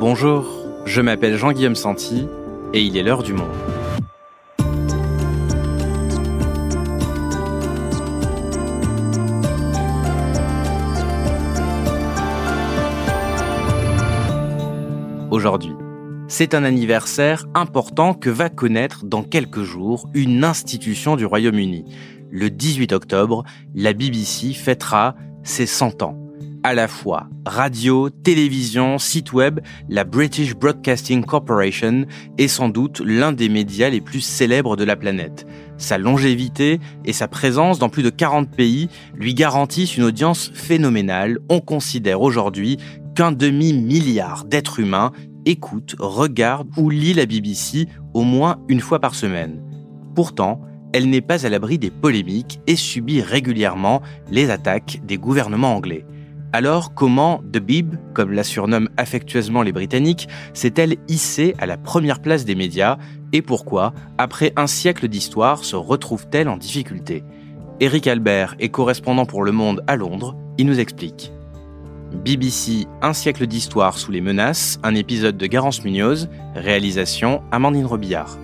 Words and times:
Bonjour, 0.00 0.46
je 0.86 1.02
m'appelle 1.02 1.36
Jean-Guillaume 1.36 1.74
Santi 1.74 2.26
et 2.72 2.82
il 2.82 2.96
est 2.96 3.02
l'heure 3.02 3.22
du 3.22 3.34
monde. 3.34 3.50
Aujourd'hui, 15.30 15.74
c'est 16.28 16.54
un 16.54 16.64
anniversaire 16.64 17.44
important 17.52 18.14
que 18.14 18.30
va 18.30 18.48
connaître 18.48 19.04
dans 19.04 19.22
quelques 19.22 19.64
jours 19.64 20.08
une 20.14 20.44
institution 20.44 21.16
du 21.16 21.26
Royaume-Uni. 21.26 21.84
Le 22.30 22.48
18 22.48 22.94
octobre, 22.94 23.44
la 23.74 23.92
BBC 23.92 24.54
fêtera 24.54 25.14
ses 25.42 25.66
100 25.66 26.02
ans 26.02 26.19
à 26.62 26.74
la 26.74 26.88
fois 26.88 27.28
radio, 27.46 28.10
télévision, 28.10 28.98
site 28.98 29.32
web, 29.32 29.60
la 29.88 30.04
British 30.04 30.54
Broadcasting 30.54 31.24
Corporation 31.24 32.04
est 32.38 32.48
sans 32.48 32.68
doute 32.68 33.00
l'un 33.04 33.32
des 33.32 33.48
médias 33.48 33.88
les 33.88 34.00
plus 34.00 34.20
célèbres 34.20 34.76
de 34.76 34.84
la 34.84 34.96
planète. 34.96 35.46
Sa 35.78 35.98
longévité 35.98 36.78
et 37.04 37.12
sa 37.12 37.28
présence 37.28 37.78
dans 37.78 37.88
plus 37.88 38.02
de 38.02 38.10
40 38.10 38.50
pays 38.50 38.88
lui 39.14 39.34
garantissent 39.34 39.96
une 39.96 40.04
audience 40.04 40.50
phénoménale. 40.54 41.38
On 41.48 41.60
considère 41.60 42.20
aujourd'hui 42.20 42.76
qu'un 43.14 43.32
demi-milliard 43.32 44.44
d'êtres 44.44 44.80
humains 44.80 45.12
écoutent, 45.46 45.96
regardent 45.98 46.70
ou 46.76 46.90
lisent 46.90 47.16
la 47.16 47.26
BBC 47.26 47.86
au 48.12 48.22
moins 48.22 48.58
une 48.68 48.80
fois 48.80 49.00
par 49.00 49.14
semaine. 49.14 49.62
Pourtant, 50.14 50.60
elle 50.92 51.08
n'est 51.08 51.20
pas 51.20 51.46
à 51.46 51.48
l'abri 51.48 51.78
des 51.78 51.90
polémiques 51.90 52.60
et 52.66 52.76
subit 52.76 53.22
régulièrement 53.22 54.02
les 54.30 54.50
attaques 54.50 55.00
des 55.04 55.16
gouvernements 55.16 55.74
anglais. 55.74 56.04
Alors 56.52 56.94
comment 56.94 57.42
The 57.52 57.58
Bib, 57.58 57.94
comme 58.12 58.32
la 58.32 58.42
surnomment 58.42 58.88
affectueusement 58.96 59.62
les 59.62 59.72
Britanniques, 59.72 60.28
s'est-elle 60.52 60.96
hissée 61.06 61.54
à 61.58 61.66
la 61.66 61.76
première 61.76 62.20
place 62.20 62.44
des 62.44 62.56
médias 62.56 62.98
et 63.32 63.40
pourquoi, 63.40 63.94
après 64.18 64.52
un 64.56 64.66
siècle 64.66 65.06
d'histoire, 65.06 65.64
se 65.64 65.76
retrouve-t-elle 65.76 66.48
en 66.48 66.56
difficulté? 66.56 67.22
Eric 67.78 68.08
Albert 68.08 68.56
est 68.58 68.68
correspondant 68.68 69.26
pour 69.26 69.44
Le 69.44 69.52
Monde 69.52 69.84
à 69.86 69.94
Londres, 69.94 70.36
il 70.58 70.66
nous 70.66 70.80
explique. 70.80 71.32
BBC 72.24 72.88
Un 73.00 73.12
siècle 73.12 73.46
d'histoire 73.46 73.96
sous 73.96 74.10
les 74.10 74.20
menaces, 74.20 74.80
un 74.82 74.96
épisode 74.96 75.36
de 75.36 75.46
Garance 75.46 75.84
Munoz, 75.84 76.28
réalisation 76.56 77.42
Amandine 77.52 77.86
Robillard. 77.86 78.36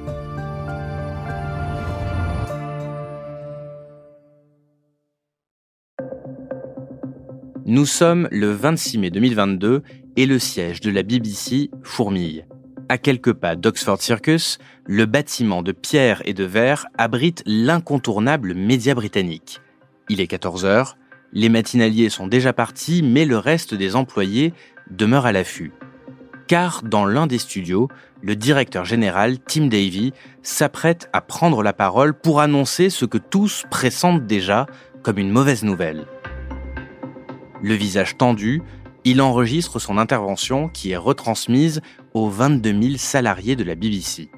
Nous 7.69 7.84
sommes 7.84 8.28
le 8.31 8.53
26 8.53 8.98
mai 8.98 9.11
2022 9.11 9.83
et 10.17 10.27
le 10.27 10.39
siège 10.39 10.81
de 10.81 10.89
la 10.89 11.03
BBC 11.03 11.69
fourmille. 11.83 12.47
À 12.89 12.97
quelques 12.97 13.33
pas 13.33 13.56
d'Oxford 13.56 14.00
Circus, 14.00 14.59
le 14.84 15.05
bâtiment 15.05 15.64
de 15.64 15.72
pierre 15.72 16.22
et 16.27 16.33
de 16.33 16.44
verre 16.44 16.87
abrite 16.97 17.42
l'incontournable 17.44 18.55
média 18.55 18.94
britannique. 18.94 19.61
Il 20.09 20.20
est 20.20 20.28
14 20.28 20.64
heures, 20.64 20.97
les 21.33 21.48
matinaliers 21.48 22.09
sont 22.09 22.28
déjà 22.28 22.53
partis, 22.53 23.03
mais 23.03 23.25
le 23.25 23.37
reste 23.37 23.75
des 23.75 23.97
employés 23.97 24.55
demeure 24.92 25.27
à 25.27 25.33
l'affût. 25.33 25.72
Car 26.47 26.84
dans 26.84 27.05
l'un 27.05 27.27
des 27.27 27.39
studios, 27.39 27.89
le 28.22 28.37
directeur 28.37 28.84
général, 28.84 29.41
Tim 29.41 29.67
Davy, 29.67 30.12
s'apprête 30.44 31.11
à 31.12 31.20
prendre 31.20 31.64
la 31.64 31.72
parole 31.72 32.14
pour 32.14 32.41
annoncer 32.41 32.91
ce 32.91 33.06
que 33.06 33.19
tous 33.19 33.64
pressentent 33.72 34.25
déjà 34.25 34.67
comme 35.03 35.19
une 35.19 35.33
mauvaise 35.33 35.64
nouvelle. 35.64 36.06
Le 37.62 37.75
visage 37.75 38.17
tendu, 38.17 38.62
il 39.05 39.23
enregistre 39.23 39.79
son 39.79 39.99
intervention 39.99 40.69
qui 40.69 40.91
est 40.91 40.97
retransmise 40.97 41.81
aux 42.12 42.29
22 42.29 42.83
000 42.83 42.97
salariés 42.97 43.57
de 43.57 43.65
la 43.65 43.75
BBC. 43.75 44.28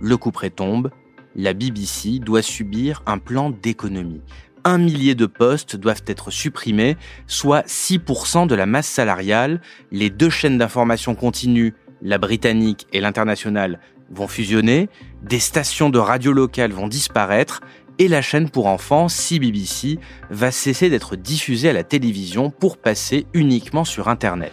Le 0.00 0.16
coup 0.16 0.32
près 0.32 0.50
tombe, 0.50 0.90
la 1.36 1.52
BBC 1.52 2.18
doit 2.18 2.42
subir 2.42 3.02
un 3.06 3.18
plan 3.18 3.50
d'économie. 3.50 4.22
Un 4.64 4.78
millier 4.78 5.14
de 5.14 5.26
postes 5.26 5.76
doivent 5.76 6.02
être 6.06 6.30
supprimés, 6.30 6.96
soit 7.26 7.66
6% 7.66 8.48
de 8.48 8.54
la 8.54 8.66
masse 8.66 8.88
salariale. 8.88 9.60
Les 9.92 10.10
deux 10.10 10.30
chaînes 10.30 10.58
d'information 10.58 11.14
continue, 11.14 11.74
la 12.02 12.18
britannique 12.18 12.86
et 12.92 13.00
l'internationale, 13.00 13.78
vont 14.10 14.26
fusionner, 14.26 14.88
des 15.22 15.38
stations 15.38 15.90
de 15.90 15.98
radio 15.98 16.32
locales 16.32 16.72
vont 16.72 16.88
disparaître 16.88 17.60
et 17.98 18.08
la 18.08 18.22
chaîne 18.22 18.48
pour 18.50 18.66
enfants 18.66 19.08
CBBC 19.08 19.98
va 20.30 20.50
cesser 20.50 20.88
d'être 20.88 21.16
diffusée 21.16 21.70
à 21.70 21.72
la 21.72 21.84
télévision 21.84 22.50
pour 22.50 22.78
passer 22.78 23.26
uniquement 23.34 23.84
sur 23.84 24.08
Internet. 24.08 24.52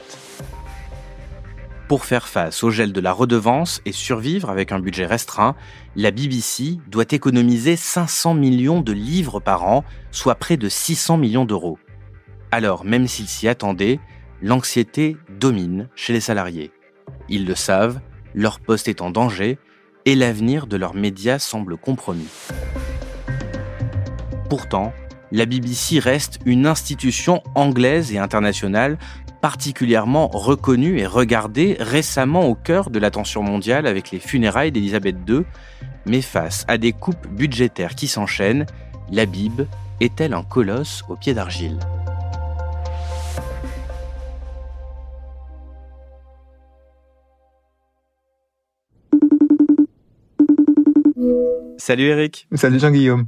Pour 1.88 2.06
faire 2.06 2.28
face 2.28 2.64
au 2.64 2.72
gel 2.72 2.94
de 2.94 3.00
la 3.00 3.12
redevance 3.12 3.82
et 3.86 3.92
survivre 3.92 4.50
avec 4.50 4.72
un 4.72 4.80
budget 4.80 5.06
restreint, 5.06 5.56
la 5.96 6.10
BBC 6.10 6.80
doit 6.88 7.06
économiser 7.12 7.76
500 7.76 8.34
millions 8.34 8.82
de 8.82 8.92
livres 8.92 9.40
par 9.40 9.66
an, 9.66 9.86
soit 10.10 10.36
près 10.36 10.58
de 10.58 10.68
600 10.68 11.18
millions 11.18 11.46
d'euros. 11.46 11.78
Alors, 12.50 12.86
même 12.86 13.08
s'ils 13.08 13.28
s'y 13.28 13.48
attendaient, 13.48 14.00
l'anxiété 14.42 15.16
domine 15.30 15.88
chez 15.96 16.14
les 16.14 16.20
salariés. 16.20 16.72
Ils 17.30 17.46
le 17.46 17.56
savent, 17.56 18.00
leur 18.34 18.60
poste 18.60 18.88
est 18.88 19.02
en 19.02 19.12
danger 19.12 19.60
et 20.06 20.16
l'avenir 20.16 20.66
de 20.66 20.78
leurs 20.78 20.96
médias 20.96 21.38
semble 21.38 21.78
compromis. 21.78 22.28
Pourtant, 24.58 24.94
la 25.34 25.46
BBC 25.46 26.00
reste 26.00 26.40
une 26.46 26.66
institution 26.66 27.44
anglaise 27.56 28.14
et 28.14 28.20
internationale 28.20 28.98
particulièrement 29.42 30.30
reconnue 30.30 30.98
et 30.98 31.06
regardée 31.06 31.76
récemment 31.78 32.48
au 32.48 32.56
cœur 32.56 32.90
de 32.90 32.98
l'attention 32.98 33.44
mondiale 33.44 33.86
avec 33.86 34.12
les 34.12 34.20
funérailles 34.20 34.72
d'Elisabeth 34.72 35.18
II, 35.28 35.42
mais 36.06 36.22
face 36.22 36.64
à 36.70 36.78
des 36.78 36.94
coupes 36.94 37.28
budgétaires 37.28 37.96
qui 37.96 38.08
s'enchaînent, 38.08 38.66
la 39.12 39.26
Bib 39.26 39.64
est-elle 40.00 40.34
un 40.34 40.44
colosse 40.44 41.04
au 41.10 41.18
pied 41.18 41.34
d'argile? 41.34 41.78
Salut 51.78 52.06
Eric. 52.06 52.48
Salut 52.54 52.80
Jean-Guillaume. 52.80 53.28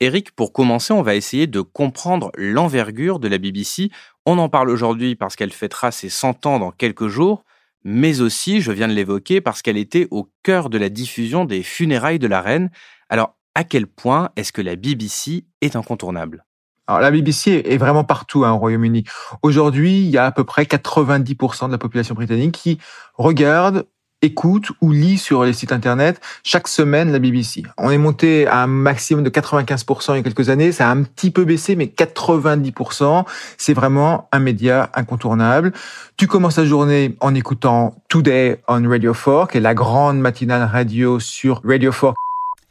Eric, 0.00 0.30
pour 0.30 0.52
commencer, 0.52 0.92
on 0.92 1.02
va 1.02 1.16
essayer 1.16 1.48
de 1.48 1.60
comprendre 1.60 2.30
l'envergure 2.36 3.18
de 3.18 3.26
la 3.26 3.38
BBC. 3.38 3.90
On 4.26 4.38
en 4.38 4.48
parle 4.48 4.70
aujourd'hui 4.70 5.16
parce 5.16 5.34
qu'elle 5.34 5.52
fêtera 5.52 5.90
ses 5.90 6.08
100 6.08 6.46
ans 6.46 6.60
dans 6.60 6.70
quelques 6.70 7.08
jours, 7.08 7.44
mais 7.82 8.20
aussi, 8.20 8.60
je 8.60 8.70
viens 8.70 8.86
de 8.86 8.92
l'évoquer, 8.92 9.40
parce 9.40 9.60
qu'elle 9.60 9.76
était 9.76 10.06
au 10.12 10.30
cœur 10.44 10.70
de 10.70 10.78
la 10.78 10.88
diffusion 10.88 11.44
des 11.44 11.64
funérailles 11.64 12.20
de 12.20 12.28
la 12.28 12.40
reine. 12.40 12.70
Alors, 13.08 13.34
à 13.56 13.64
quel 13.64 13.88
point 13.88 14.30
est-ce 14.36 14.52
que 14.52 14.62
la 14.62 14.76
BBC 14.76 15.46
est 15.62 15.74
incontournable? 15.74 16.44
Alors 16.86 17.00
la 17.00 17.10
BBC 17.10 17.62
est 17.66 17.76
vraiment 17.76 18.02
partout 18.02 18.46
hein, 18.46 18.52
au 18.52 18.58
Royaume-Uni. 18.58 19.04
Aujourd'hui, 19.42 20.00
il 20.00 20.08
y 20.08 20.16
a 20.16 20.24
à 20.24 20.32
peu 20.32 20.44
près 20.44 20.62
90% 20.62 21.66
de 21.66 21.72
la 21.72 21.76
population 21.76 22.14
britannique 22.14 22.52
qui 22.52 22.78
regarde 23.14 23.84
écoute 24.22 24.70
ou 24.80 24.92
lit 24.92 25.18
sur 25.18 25.44
les 25.44 25.52
sites 25.52 25.72
internet 25.72 26.20
chaque 26.42 26.68
semaine 26.68 27.12
la 27.12 27.18
BBC. 27.18 27.62
On 27.76 27.90
est 27.90 27.98
monté 27.98 28.46
à 28.46 28.62
un 28.62 28.66
maximum 28.66 29.22
de 29.22 29.30
95% 29.30 30.12
il 30.12 30.16
y 30.16 30.18
a 30.18 30.22
quelques 30.22 30.48
années, 30.48 30.72
ça 30.72 30.88
a 30.88 30.92
un 30.92 31.02
petit 31.02 31.30
peu 31.30 31.44
baissé, 31.44 31.76
mais 31.76 31.86
90%, 31.86 33.24
c'est 33.56 33.74
vraiment 33.74 34.28
un 34.32 34.38
média 34.38 34.90
incontournable. 34.94 35.72
Tu 36.16 36.26
commences 36.26 36.56
la 36.56 36.64
journée 36.64 37.16
en 37.20 37.34
écoutant 37.34 37.94
Today 38.08 38.60
on 38.68 38.88
Radio 38.88 39.12
4, 39.12 39.48
qui 39.48 39.58
est 39.58 39.60
la 39.60 39.74
grande 39.74 40.18
matinale 40.18 40.68
radio 40.70 41.20
sur 41.20 41.60
Radio 41.64 41.92
4. 41.92 42.14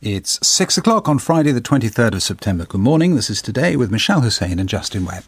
It's 0.04 0.40
6 0.44 0.78
o'clock 0.78 1.08
on 1.08 1.18
Friday, 1.18 1.54
the 1.54 1.62
23rd 1.62 2.16
of 2.16 2.22
September. 2.22 2.66
Good 2.70 2.82
morning, 2.82 3.16
this 3.16 3.30
is 3.30 3.42
Today 3.42 3.76
with 3.76 3.90
Michelle 3.90 4.22
Hussein 4.22 4.60
and 4.60 4.68
Justin 4.68 5.06
Webb. 5.06 5.24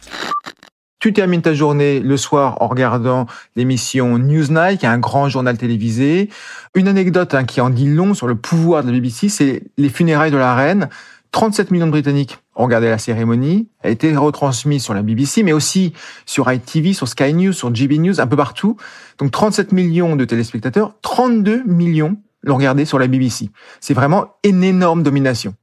Tu 1.00 1.14
termines 1.14 1.42
ta 1.42 1.54
journée 1.54 2.02
le 2.02 2.18
soir 2.18 2.62
en 2.62 2.68
regardant 2.68 3.26
l'émission 3.56 4.18
Newsnight, 4.18 4.84
un 4.84 4.98
grand 4.98 5.30
journal 5.30 5.58
télévisé. 5.58 6.30
Une 6.76 6.90
anecdote 6.90 7.34
hein, 7.34 7.46
qui 7.46 7.62
en 7.62 7.70
dit 7.70 7.88
long 7.88 8.14
sur 8.14 8.28
le 8.28 8.36
pouvoir 8.36 8.84
de 8.84 8.92
la 8.92 8.98
BBC, 8.98 9.30
c'est 9.30 9.64
les 9.78 9.88
funérailles 9.88 10.32
de 10.32 10.38
la 10.38 10.54
reine. 10.56 10.90
37 11.32 11.72
millions 11.72 11.86
de 11.86 11.92
Britanniques 11.92 12.40
ont 12.54 12.66
regardé 12.66 12.90
la 12.90 12.98
cérémonie. 12.98 13.70
Elle 13.82 13.90
a 13.90 13.94
été 13.94 14.14
retransmise 14.14 14.84
sur 14.84 14.94
la 14.94 15.02
BBC, 15.02 15.42
mais 15.42 15.54
aussi 15.54 15.94
sur 16.26 16.52
ITV, 16.52 16.92
sur 16.92 17.08
Sky 17.08 17.34
News, 17.34 17.54
sur 17.54 17.74
GB 17.74 17.98
News, 18.00 18.20
un 18.20 18.28
peu 18.28 18.36
partout. 18.36 18.76
Donc 19.20 19.32
37 19.32 19.72
millions 19.72 20.18
de 20.18 20.26
téléspectateurs, 20.26 20.96
32 21.02 21.64
millions 21.66 22.18
l'ont 22.44 22.58
regardé 22.58 22.84
sur 22.84 23.00
la 23.00 23.08
BBC. 23.08 23.52
C'est 23.80 23.94
vraiment 23.94 24.34
une 24.44 24.66
énorme 24.66 25.04
domination. 25.04 25.54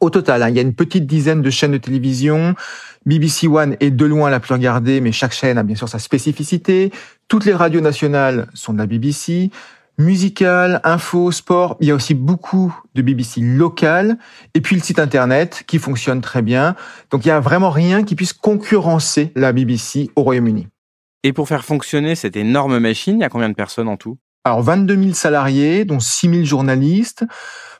Au 0.00 0.10
total, 0.10 0.42
hein, 0.42 0.48
il 0.48 0.56
y 0.56 0.58
a 0.58 0.62
une 0.62 0.74
petite 0.74 1.06
dizaine 1.06 1.42
de 1.42 1.50
chaînes 1.50 1.72
de 1.72 1.78
télévision. 1.78 2.54
BBC 3.06 3.46
One 3.46 3.76
est 3.80 3.90
de 3.90 4.04
loin 4.04 4.30
la 4.30 4.40
plus 4.40 4.52
regardée, 4.52 5.00
mais 5.00 5.12
chaque 5.12 5.32
chaîne 5.32 5.58
a 5.58 5.62
bien 5.62 5.76
sûr 5.76 5.88
sa 5.88 5.98
spécificité. 5.98 6.92
Toutes 7.28 7.44
les 7.44 7.54
radios 7.54 7.80
nationales 7.80 8.48
sont 8.54 8.72
de 8.72 8.78
la 8.78 8.86
BBC. 8.86 9.50
Musical, 9.98 10.82
info, 10.84 11.32
sport, 11.32 11.78
il 11.80 11.88
y 11.88 11.90
a 11.90 11.94
aussi 11.94 12.12
beaucoup 12.12 12.78
de 12.94 13.00
BBC 13.00 13.40
local. 13.40 14.18
Et 14.52 14.60
puis 14.60 14.76
le 14.76 14.82
site 14.82 14.98
internet 14.98 15.64
qui 15.66 15.78
fonctionne 15.78 16.20
très 16.20 16.42
bien. 16.42 16.76
Donc 17.10 17.24
il 17.24 17.28
n'y 17.28 17.32
a 17.32 17.40
vraiment 17.40 17.70
rien 17.70 18.04
qui 18.04 18.14
puisse 18.14 18.34
concurrencer 18.34 19.32
la 19.36 19.52
BBC 19.52 20.10
au 20.14 20.22
Royaume-Uni. 20.22 20.68
Et 21.22 21.32
pour 21.32 21.48
faire 21.48 21.64
fonctionner 21.64 22.14
cette 22.14 22.36
énorme 22.36 22.78
machine, 22.78 23.16
il 23.16 23.22
y 23.22 23.24
a 23.24 23.30
combien 23.30 23.48
de 23.48 23.54
personnes 23.54 23.88
en 23.88 23.96
tout? 23.96 24.18
Alors 24.44 24.62
22 24.62 24.96
000 24.96 25.14
salariés, 25.14 25.84
dont 25.84 25.98
6 25.98 26.28
000 26.28 26.44
journalistes. 26.44 27.24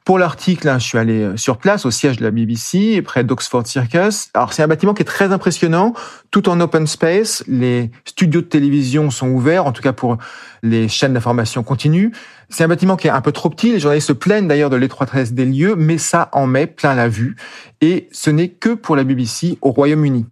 Pour 0.07 0.21
l'article, 0.21 0.69
hein, 0.69 0.79
je 0.79 0.87
suis 0.87 0.99
allé 0.99 1.21
euh, 1.21 1.37
sur 1.37 1.59
place 1.59 1.85
au 1.85 1.91
siège 1.91 2.17
de 2.19 2.23
la 2.23 2.31
BBC, 2.31 3.03
près 3.03 3.25
d'Oxford 3.25 3.67
Circus. 3.67 4.29
Alors 4.35 4.53
c'est 4.53 4.63
un 4.63 4.69
bâtiment 4.69 4.95
qui 4.95 5.03
est 5.03 5.05
très 5.05 5.33
impressionnant, 5.33 5.95
tout 6.31 6.49
en 6.49 6.61
open 6.61 6.87
space. 6.87 7.43
Les 7.49 7.91
studios 8.05 8.41
de 8.41 8.47
télévision 8.47 9.11
sont 9.11 9.29
ouverts, 9.29 9.67
en 9.67 9.73
tout 9.73 9.83
cas 9.83 9.93
pour 9.93 10.19
les 10.63 10.87
chaînes 10.87 11.15
d'information 11.15 11.65
continue. 11.65 12.13
C'est 12.51 12.63
un 12.63 12.69
bâtiment 12.69 12.95
qui 12.95 13.09
est 13.09 13.11
un 13.11 13.21
peu 13.21 13.33
trop 13.33 13.51
petit. 13.51 13.73
Les 13.73 13.81
journalistes 13.81 14.07
se 14.07 14.13
plaignent 14.13 14.47
d'ailleurs 14.47 14.71
de 14.71 14.77
l'étroitesse 14.77 15.33
des 15.33 15.45
lieux, 15.45 15.75
mais 15.75 15.99
ça 15.99 16.29
en 16.33 16.47
met 16.47 16.69
plein 16.69 16.95
la 16.95 17.09
vue. 17.09 17.35
Et 17.81 18.09
ce 18.13 18.31
n'est 18.31 18.51
que 18.51 18.75
pour 18.75 18.95
la 18.95 19.03
BBC 19.03 19.59
au 19.61 19.73
Royaume-Uni. 19.73 20.25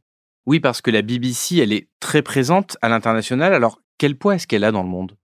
Oui, 0.46 0.60
parce 0.60 0.82
que 0.82 0.92
la 0.92 1.02
BBC, 1.02 1.56
elle 1.56 1.72
est 1.72 1.88
très 1.98 2.22
présente 2.22 2.76
à 2.80 2.88
l'international. 2.88 3.52
Alors, 3.52 3.80
quel 3.98 4.14
poids 4.16 4.36
est-ce 4.36 4.46
qu'elle 4.46 4.62
a 4.62 4.70
dans 4.70 4.84
le 4.84 4.88
monde? 4.88 5.16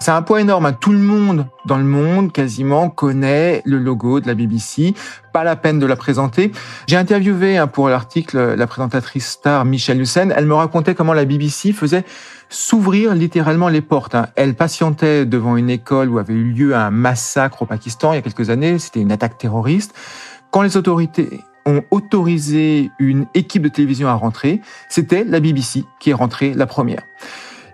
C'est 0.00 0.12
un 0.12 0.22
poids 0.22 0.40
énorme. 0.40 0.66
Hein. 0.66 0.72
Tout 0.72 0.92
le 0.92 0.98
monde 0.98 1.46
dans 1.66 1.76
le 1.76 1.84
monde 1.84 2.32
quasiment 2.32 2.88
connaît 2.88 3.62
le 3.64 3.78
logo 3.78 4.20
de 4.20 4.26
la 4.26 4.34
BBC. 4.34 4.94
Pas 5.32 5.44
la 5.44 5.56
peine 5.56 5.78
de 5.78 5.86
la 5.86 5.96
présenter. 5.96 6.52
J'ai 6.86 6.96
interviewé 6.96 7.58
hein, 7.58 7.66
pour 7.66 7.88
l'article 7.88 8.54
la 8.54 8.66
présentatrice 8.66 9.26
star 9.26 9.64
Michelle 9.64 10.00
Hussein. 10.00 10.30
Elle 10.30 10.46
me 10.46 10.54
racontait 10.54 10.94
comment 10.94 11.14
la 11.14 11.24
BBC 11.24 11.72
faisait 11.72 12.04
s'ouvrir 12.48 13.14
littéralement 13.14 13.68
les 13.68 13.80
portes. 13.80 14.14
Hein. 14.14 14.28
Elle 14.36 14.54
patientait 14.54 15.26
devant 15.26 15.56
une 15.56 15.70
école 15.70 16.08
où 16.08 16.18
avait 16.18 16.34
eu 16.34 16.52
lieu 16.52 16.76
un 16.76 16.90
massacre 16.90 17.62
au 17.62 17.66
Pakistan 17.66 18.12
il 18.12 18.16
y 18.16 18.18
a 18.18 18.22
quelques 18.22 18.50
années. 18.50 18.78
C'était 18.78 19.00
une 19.00 19.12
attaque 19.12 19.36
terroriste. 19.36 19.94
Quand 20.50 20.62
les 20.62 20.76
autorités 20.76 21.40
ont 21.66 21.82
autorisé 21.90 22.90
une 22.98 23.26
équipe 23.34 23.62
de 23.62 23.68
télévision 23.68 24.08
à 24.08 24.14
rentrer, 24.14 24.62
c'était 24.88 25.24
la 25.24 25.40
BBC 25.40 25.84
qui 26.00 26.10
est 26.10 26.14
rentrée 26.14 26.54
la 26.54 26.66
première. 26.66 27.02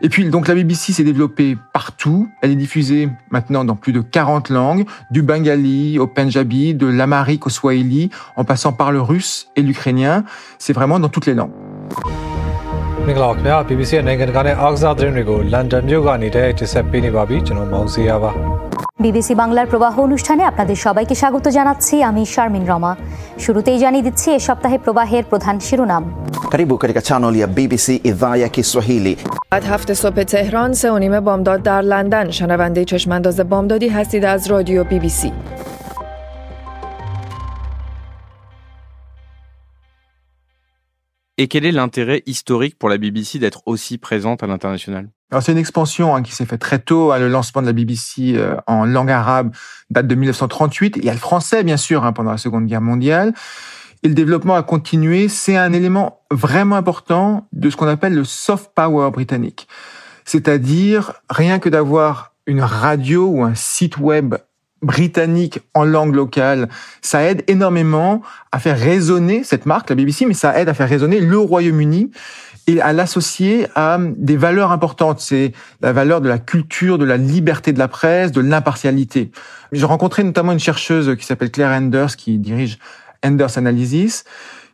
Et 0.00 0.08
puis, 0.08 0.28
donc, 0.28 0.48
la 0.48 0.54
BBC 0.54 0.92
s'est 0.92 1.04
développée 1.04 1.56
partout. 1.72 2.28
Elle 2.42 2.50
est 2.50 2.56
diffusée 2.56 3.08
maintenant 3.30 3.64
dans 3.64 3.76
plus 3.76 3.92
de 3.92 4.00
40 4.00 4.50
langues, 4.50 4.84
du 5.10 5.22
bengali 5.22 5.98
au 5.98 6.06
punjabi, 6.06 6.74
de 6.74 6.86
l'amharique 6.86 7.46
au 7.46 7.50
swahili, 7.50 8.10
en 8.36 8.44
passant 8.44 8.72
par 8.72 8.92
le 8.92 9.00
russe 9.00 9.48
et 9.56 9.62
l'ukrainien. 9.62 10.24
C'est 10.58 10.72
vraiment 10.72 10.98
dans 10.98 11.08
toutes 11.08 11.26
les 11.26 11.34
langues. 11.34 11.52
BBC 19.05 19.33
বাংলার 19.41 19.67
প্রবাহ 19.71 19.95
অনুষ্ঠানে 20.07 20.43
আপনাদের 20.51 20.77
সবাইকে 20.85 21.15
স্বাগত 21.15 21.45
জানাচ্ছি 21.57 21.95
আমি 22.09 22.23
শারমিন 22.25 22.65
রমা 22.71 22.91
শুরুতেই 23.39 23.77
জানিয়ে 23.83 24.05
দিচ্ছি 24.07 24.27
এ 24.31 24.39
সপ্তাহে 24.47 24.77
প্রবাহের 24.85 25.23
প্রধান 25.31 25.55
শিরোনাম 25.67 26.03
Karibu 26.49 26.75
katika 26.77 27.01
chaneli 27.01 27.39
ya 27.39 27.47
BBC 27.47 27.87
idhaa 28.03 28.35
ya 28.35 28.49
Kiswahili. 28.49 29.13
بعد 29.51 29.63
هفت 29.65 29.93
صبح 29.93 30.23
تهران 30.23 30.73
سه 30.73 30.91
و 30.91 30.97
نیم 30.97 31.19
بامداد 31.19 31.63
در 31.63 31.81
لندن 31.81 32.31
شنونده 32.31 32.85
چشمانداز 32.85 33.39
بامدادی 33.39 33.89
هستید 33.89 34.25
از 34.25 34.47
رادیو 34.47 34.83
بی 34.83 34.99
بی 34.99 35.09
سی 35.09 35.31
Et 41.36 41.48
quel 41.48 41.66
est 41.66 41.72
l'intérêt 41.72 42.22
historique 42.26 42.78
pour 42.78 42.88
la 42.88 42.96
BBC 42.96 43.38
d'être 43.38 43.62
aussi 43.66 43.98
présente 43.98 44.42
à 44.42 44.46
l'international? 44.46 45.08
Alors 45.32 45.42
c'est 45.42 45.50
une 45.50 45.58
expansion 45.58 46.14
hein, 46.14 46.22
qui 46.22 46.32
s'est 46.32 46.46
faite 46.46 46.60
très 46.60 46.78
tôt. 46.78 47.10
Hein, 47.10 47.18
le 47.18 47.28
lancement 47.28 47.60
de 47.60 47.66
la 47.66 47.72
BBC 47.72 48.34
euh, 48.36 48.54
en 48.68 48.84
langue 48.84 49.10
arabe 49.10 49.52
date 49.90 50.06
de 50.06 50.14
1938. 50.14 50.96
Il 50.98 51.04
y 51.04 51.10
a 51.10 51.12
le 51.12 51.18
français 51.18 51.64
bien 51.64 51.76
sûr 51.76 52.04
hein, 52.04 52.12
pendant 52.12 52.30
la 52.30 52.38
Seconde 52.38 52.66
Guerre 52.66 52.80
mondiale. 52.80 53.34
Et 54.04 54.08
le 54.08 54.14
développement 54.14 54.54
a 54.54 54.62
continué. 54.62 55.28
C'est 55.28 55.56
un 55.56 55.72
élément 55.72 56.20
vraiment 56.30 56.76
important 56.76 57.48
de 57.52 57.68
ce 57.68 57.76
qu'on 57.76 57.88
appelle 57.88 58.14
le 58.14 58.24
soft 58.24 58.70
power 58.74 59.10
britannique. 59.10 59.66
C'est-à-dire 60.24 61.14
rien 61.28 61.58
que 61.58 61.68
d'avoir 61.68 62.34
une 62.46 62.62
radio 62.62 63.26
ou 63.26 63.42
un 63.42 63.54
site 63.56 63.98
web 63.98 64.36
britannique 64.82 65.60
en 65.74 65.84
langue 65.84 66.14
locale, 66.14 66.68
ça 67.00 67.22
aide 67.22 67.42
énormément 67.48 68.22
à 68.52 68.58
faire 68.58 68.78
résonner 68.78 69.42
cette 69.44 69.66
marque, 69.66 69.90
la 69.90 69.96
BBC, 69.96 70.26
mais 70.26 70.34
ça 70.34 70.58
aide 70.60 70.68
à 70.68 70.74
faire 70.74 70.88
résonner 70.88 71.20
le 71.20 71.38
Royaume-Uni 71.38 72.10
et 72.66 72.80
à 72.80 72.92
l'associer 72.92 73.66
à 73.74 73.98
des 74.00 74.36
valeurs 74.36 74.72
importantes. 74.72 75.20
C'est 75.20 75.52
la 75.80 75.92
valeur 75.92 76.20
de 76.20 76.28
la 76.28 76.38
culture, 76.38 76.98
de 76.98 77.04
la 77.04 77.16
liberté 77.16 77.72
de 77.72 77.78
la 77.78 77.88
presse, 77.88 78.32
de 78.32 78.40
l'impartialité. 78.40 79.30
J'ai 79.72 79.84
rencontré 79.84 80.22
notamment 80.24 80.52
une 80.52 80.60
chercheuse 80.60 81.16
qui 81.16 81.26
s'appelle 81.26 81.50
Claire 81.50 81.70
Enders, 81.70 82.16
qui 82.16 82.38
dirige 82.38 82.78
Enders 83.24 83.58
Analysis, 83.58 84.24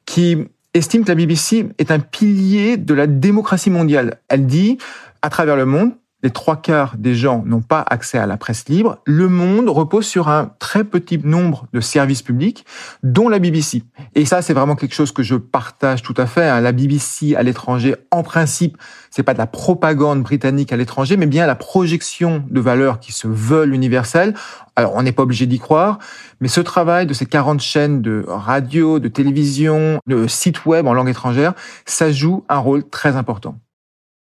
qui 0.07 0.39
estime 0.75 1.03
que 1.05 1.09
la 1.09 1.15
BBC 1.17 1.69
est 1.79 1.91
un 1.91 1.99
pilier 1.99 2.77
de 2.77 2.95
la 2.95 3.07
démocratie 3.07 3.71
mondiale. 3.71 4.21
Elle 4.29 4.47
dit, 4.47 4.79
à 5.23 5.31
travers 5.31 5.57
le 5.57 5.67
monde, 5.67 5.93
les 6.23 6.31
trois 6.31 6.57
quarts 6.57 6.97
des 6.97 7.15
gens 7.15 7.43
n'ont 7.47 7.63
pas 7.63 7.85
accès 7.89 8.19
à 8.19 8.27
la 8.27 8.37
presse 8.37 8.69
libre, 8.69 8.99
le 9.07 9.29
monde 9.29 9.69
repose 9.69 10.07
sur 10.07 10.29
un 10.29 10.53
très 10.59 10.85
petit 10.85 11.19
nombre 11.19 11.67
de 11.73 11.81
services 11.81 12.23
publics, 12.23 12.65
dont 13.03 13.29
la 13.29 13.39
BBC. 13.39 13.85
Et 14.15 14.25
ça, 14.25 14.43
c'est 14.43 14.53
vraiment 14.53 14.77
quelque 14.77 14.95
chose 14.95 15.13
que 15.13 15.23
je 15.23 15.37
partage 15.37 16.03
tout 16.03 16.15
à 16.17 16.27
fait. 16.27 16.49
Hein. 16.49 16.61
La 16.61 16.73
BBC 16.73 17.35
à 17.37 17.43
l'étranger, 17.43 17.97
en 18.11 18.23
principe, 18.23 18.77
c'est 19.11 19.23
pas 19.23 19.33
de 19.33 19.39
la 19.39 19.47
propagande 19.47 20.23
britannique 20.23 20.73
à 20.73 20.77
l'étranger, 20.77 21.17
mais 21.17 21.27
bien 21.27 21.47
la 21.47 21.55
projection 21.57 22.45
de 22.49 22.61
valeurs 22.61 23.01
qui 23.01 23.13
se 23.13 23.27
veulent 23.27 23.75
universelles. 23.75 24.35
Alors, 24.77 24.95
on 24.95 25.03
n'est 25.03 25.13
pas 25.13 25.23
obligé 25.23 25.47
d'y 25.47 25.59
croire, 25.59 25.99
mais 26.41 26.49
ce 26.49 26.61
travail 26.61 27.07
de 27.07 27.15
ces 27.15 27.27
40 27.27 27.61
chaînes 27.61 28.03
de 28.03 28.25
radio, 28.29 28.99
de 28.99 29.09
télévision, 29.09 29.99
de 30.07 30.27
sites 30.27 30.65
web 30.67 30.87
en 30.87 30.95
langue 30.95 31.09
étrangère, 31.09 31.55
ça 31.87 32.13
joue 32.13 32.45
un 32.49 32.59
rôle 32.59 32.89
très 32.89 33.17
important. 33.17 33.57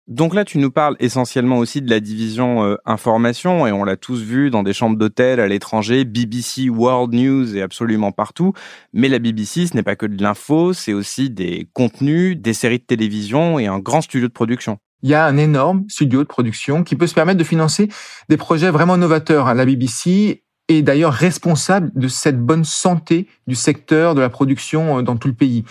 Donc 0.06 0.34
là, 0.34 0.44
tu 0.44 0.58
nous 0.58 0.70
parles 0.70 0.96
essentiellement 1.00 1.56
aussi 1.56 1.80
de 1.80 1.88
la 1.88 1.98
division 1.98 2.62
euh, 2.62 2.76
information, 2.84 3.66
et 3.66 3.72
on 3.72 3.84
l'a 3.84 3.96
tous 3.96 4.20
vu 4.20 4.50
dans 4.50 4.62
des 4.62 4.74
chambres 4.74 4.98
d'hôtel 4.98 5.40
à 5.40 5.48
l'étranger, 5.48 6.04
BBC 6.04 6.68
World 6.68 7.14
News 7.14 7.56
et 7.56 7.62
absolument 7.62 8.12
partout. 8.12 8.52
Mais 8.92 9.08
la 9.08 9.18
BBC, 9.18 9.66
ce 9.66 9.74
n'est 9.74 9.82
pas 9.82 9.96
que 9.96 10.04
de 10.04 10.22
l'info, 10.22 10.74
c'est 10.74 10.92
aussi 10.92 11.30
des 11.30 11.68
contenus, 11.72 12.36
des 12.38 12.52
séries 12.52 12.80
de 12.80 12.84
télévision 12.84 13.58
et 13.58 13.66
un 13.66 13.78
grand 13.78 14.02
studio 14.02 14.28
de 14.28 14.32
production. 14.32 14.78
Il 15.02 15.08
y 15.10 15.14
a 15.14 15.24
un 15.24 15.38
énorme 15.38 15.84
studio 15.88 16.22
de 16.22 16.28
production 16.28 16.82
qui 16.82 16.96
peut 16.96 17.06
se 17.06 17.14
permettre 17.14 17.38
de 17.38 17.44
financer 17.44 17.88
des 18.28 18.36
projets 18.36 18.70
vraiment 18.70 18.98
novateurs. 18.98 19.54
La 19.54 19.64
BBC 19.64 20.43
est 20.68 20.82
d'ailleurs 20.82 21.12
responsable 21.12 21.90
de 21.94 22.08
cette 22.08 22.40
bonne 22.40 22.64
santé 22.64 23.28
du 23.46 23.54
secteur 23.54 24.14
de 24.14 24.20
la 24.20 24.28
production 24.28 24.98
euh, 24.98 25.02
dans 25.02 25.16
tout 25.16 25.28
le 25.28 25.34
pays. 25.34 25.64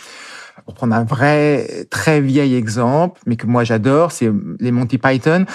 Pour 0.66 0.76
prendre 0.76 0.96
un 0.96 1.04
vrai, 1.04 1.86
très 1.90 2.22
vieil 2.22 2.56
exemple, 2.56 3.20
mais 3.26 3.36
que 3.36 3.48
moi 3.48 3.64
j'adore, 3.64 4.12
c'est 4.12 4.32
les 4.60 4.72
Monty 4.72 4.98
Python. 4.98 5.46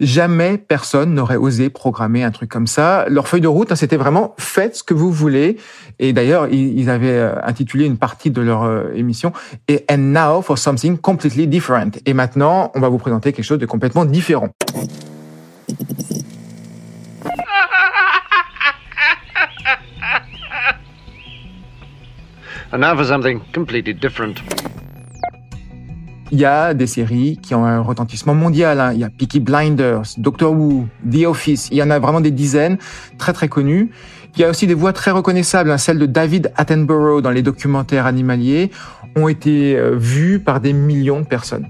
Jamais 0.00 0.58
personne 0.58 1.14
n'aurait 1.14 1.36
osé 1.36 1.70
programmer 1.70 2.22
un 2.22 2.30
truc 2.30 2.48
comme 2.48 2.68
ça. 2.68 3.06
Leur 3.08 3.26
feuille 3.26 3.40
de 3.40 3.48
route, 3.48 3.72
hein, 3.72 3.76
c'était 3.76 3.96
vraiment 3.96 4.34
faites 4.38 4.76
ce 4.76 4.82
que 4.84 4.94
vous 4.94 5.10
voulez. 5.10 5.56
Et 5.98 6.12
d'ailleurs, 6.12 6.46
ils 6.48 6.88
avaient 6.88 7.18
euh, 7.18 7.34
intitulé 7.42 7.84
une 7.84 7.98
partie 7.98 8.30
de 8.30 8.40
leur 8.40 8.62
euh, 8.62 8.92
émission 8.94 9.32
et 9.66 9.84
And 9.90 9.98
now 9.98 10.42
for 10.42 10.56
something 10.56 10.98
completely 10.98 11.48
different. 11.48 11.90
Et 12.06 12.14
maintenant, 12.14 12.70
on 12.76 12.80
va 12.80 12.88
vous 12.88 12.98
présenter 12.98 13.32
quelque 13.32 13.44
chose 13.44 13.58
de 13.58 13.66
complètement 13.66 14.04
différent. 14.04 14.50
And 22.70 22.80
now 22.80 22.94
for 22.94 23.04
something 23.04 23.40
completely 23.54 23.94
different. 23.94 24.42
Il 26.30 26.38
y 26.38 26.44
a 26.44 26.74
des 26.74 26.86
séries 26.86 27.38
qui 27.40 27.54
ont 27.54 27.64
un 27.64 27.80
retentissement 27.80 28.34
mondial. 28.34 28.78
Hein. 28.80 28.92
Il 28.92 29.00
y 29.00 29.04
a 29.04 29.08
Peaky 29.08 29.40
Blinders, 29.40 30.02
Doctor 30.18 30.52
Who, 30.52 30.86
The 31.10 31.24
Office. 31.24 31.68
Il 31.70 31.78
y 31.78 31.82
en 31.82 31.88
a 31.88 31.98
vraiment 31.98 32.20
des 32.20 32.30
dizaines, 32.30 32.76
très 33.16 33.32
très 33.32 33.48
connues. 33.48 33.90
Il 34.36 34.42
y 34.42 34.44
a 34.44 34.50
aussi 34.50 34.66
des 34.66 34.74
voix 34.74 34.92
très 34.92 35.10
reconnaissables. 35.10 35.70
Hein. 35.70 35.78
Celles 35.78 35.98
de 35.98 36.04
David 36.04 36.52
Attenborough 36.56 37.22
dans 37.22 37.30
les 37.30 37.40
documentaires 37.40 38.04
animaliers 38.04 38.70
ont 39.16 39.28
été 39.28 39.74
euh, 39.74 39.96
vues 39.96 40.38
par 40.38 40.60
des 40.60 40.74
millions 40.74 41.20
de 41.20 41.26
personnes. 41.26 41.66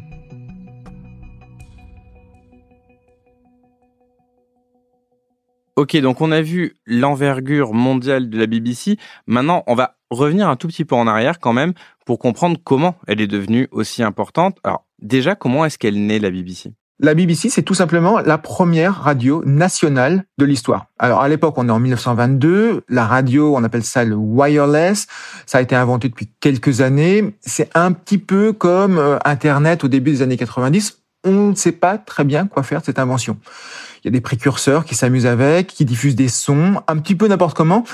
Ok, 5.78 5.96
donc 5.98 6.20
on 6.20 6.32
a 6.32 6.42
vu 6.42 6.74
l'envergure 6.86 7.72
mondiale 7.72 8.28
de 8.28 8.36
la 8.36 8.48
BBC. 8.48 8.98
Maintenant, 9.28 9.62
on 9.68 9.76
va 9.76 9.94
revenir 10.10 10.48
un 10.48 10.56
tout 10.56 10.66
petit 10.66 10.84
peu 10.84 10.96
en 10.96 11.06
arrière 11.06 11.38
quand 11.38 11.52
même 11.52 11.72
pour 12.04 12.18
comprendre 12.18 12.58
comment 12.64 12.96
elle 13.06 13.20
est 13.20 13.28
devenue 13.28 13.68
aussi 13.70 14.02
importante. 14.02 14.58
Alors 14.64 14.84
déjà, 15.00 15.36
comment 15.36 15.64
est-ce 15.64 15.78
qu'elle 15.78 16.04
naît 16.04 16.18
la 16.18 16.32
BBC 16.32 16.72
la 16.98 17.14
BBC, 17.14 17.48
c'est 17.48 17.62
tout 17.62 17.74
simplement 17.74 18.18
la 18.18 18.38
première 18.38 19.02
radio 19.02 19.44
nationale 19.46 20.24
de 20.38 20.44
l'histoire. 20.44 20.86
Alors 20.98 21.20
à 21.20 21.28
l'époque, 21.28 21.54
on 21.56 21.68
est 21.68 21.70
en 21.70 21.78
1922, 21.78 22.82
la 22.88 23.06
radio, 23.06 23.56
on 23.56 23.62
appelle 23.62 23.84
ça 23.84 24.02
le 24.02 24.16
wireless, 24.16 25.06
ça 25.46 25.58
a 25.58 25.60
été 25.60 25.76
inventé 25.76 26.08
depuis 26.08 26.28
quelques 26.40 26.80
années, 26.80 27.36
c'est 27.40 27.70
un 27.76 27.92
petit 27.92 28.18
peu 28.18 28.52
comme 28.52 28.98
euh, 28.98 29.16
Internet 29.24 29.84
au 29.84 29.88
début 29.88 30.10
des 30.10 30.22
années 30.22 30.36
90, 30.36 30.98
on 31.22 31.50
ne 31.50 31.54
sait 31.54 31.70
pas 31.70 31.98
très 31.98 32.24
bien 32.24 32.48
quoi 32.48 32.64
faire 32.64 32.80
de 32.80 32.86
cette 32.86 32.98
invention. 32.98 33.38
Il 34.02 34.06
y 34.06 34.08
a 34.08 34.10
des 34.10 34.20
précurseurs 34.20 34.84
qui 34.84 34.94
s'amusent 34.94 35.26
avec, 35.26 35.68
qui 35.68 35.84
diffusent 35.84 36.16
des 36.16 36.28
sons, 36.28 36.82
un 36.86 36.96
petit 36.98 37.14
peu 37.14 37.26
n'importe 37.26 37.56
comment. 37.56 37.84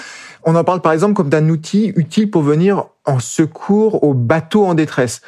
On 0.44 0.54
en 0.56 0.64
parle 0.64 0.80
par 0.80 0.92
exemple 0.92 1.14
comme 1.14 1.30
d'un 1.30 1.48
outil 1.48 1.92
utile 1.96 2.30
pour 2.30 2.42
venir 2.42 2.84
en 3.06 3.18
secours 3.18 4.04
aux 4.04 4.14
bateaux 4.14 4.66
en 4.66 4.74
détresse. 4.74 5.22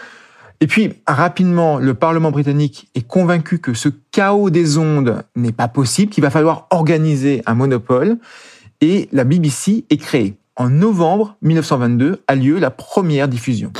Et 0.61 0.67
puis, 0.67 0.95
rapidement, 1.07 1.79
le 1.79 1.95
Parlement 1.95 2.31
britannique 2.31 2.89
est 2.95 3.07
convaincu 3.07 3.59
que 3.59 3.75
ce 3.75 3.91
chaos 4.11 4.49
des 4.49 4.79
ondes 4.79 5.23
n'est 5.35 5.53
pas 5.53 5.69
possible, 5.69 6.11
qu'il 6.11 6.23
va 6.23 6.31
falloir 6.31 6.67
organiser 6.71 7.43
un 7.45 7.55
monopole, 7.55 8.17
et 8.81 9.09
la 9.13 9.25
BBC 9.25 9.85
est 9.91 9.97
créée. 9.99 10.37
En 10.57 10.71
novembre 10.71 11.37
1922 11.43 12.23
a 12.27 12.35
lieu 12.35 12.59
la 12.59 12.71
première 12.71 13.29
diffusion. 13.29 13.71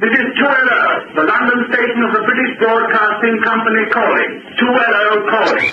This 0.00 0.12
is 0.12 0.28
2LO, 0.38 1.16
the 1.16 1.24
London 1.24 1.64
station 1.72 2.04
of 2.04 2.12
the 2.12 2.24
British 2.24 2.47
Broadcasting 2.58 3.40
Company 3.44 3.88
calling. 3.92 4.42
2LO 4.58 5.30
calling. 5.30 5.72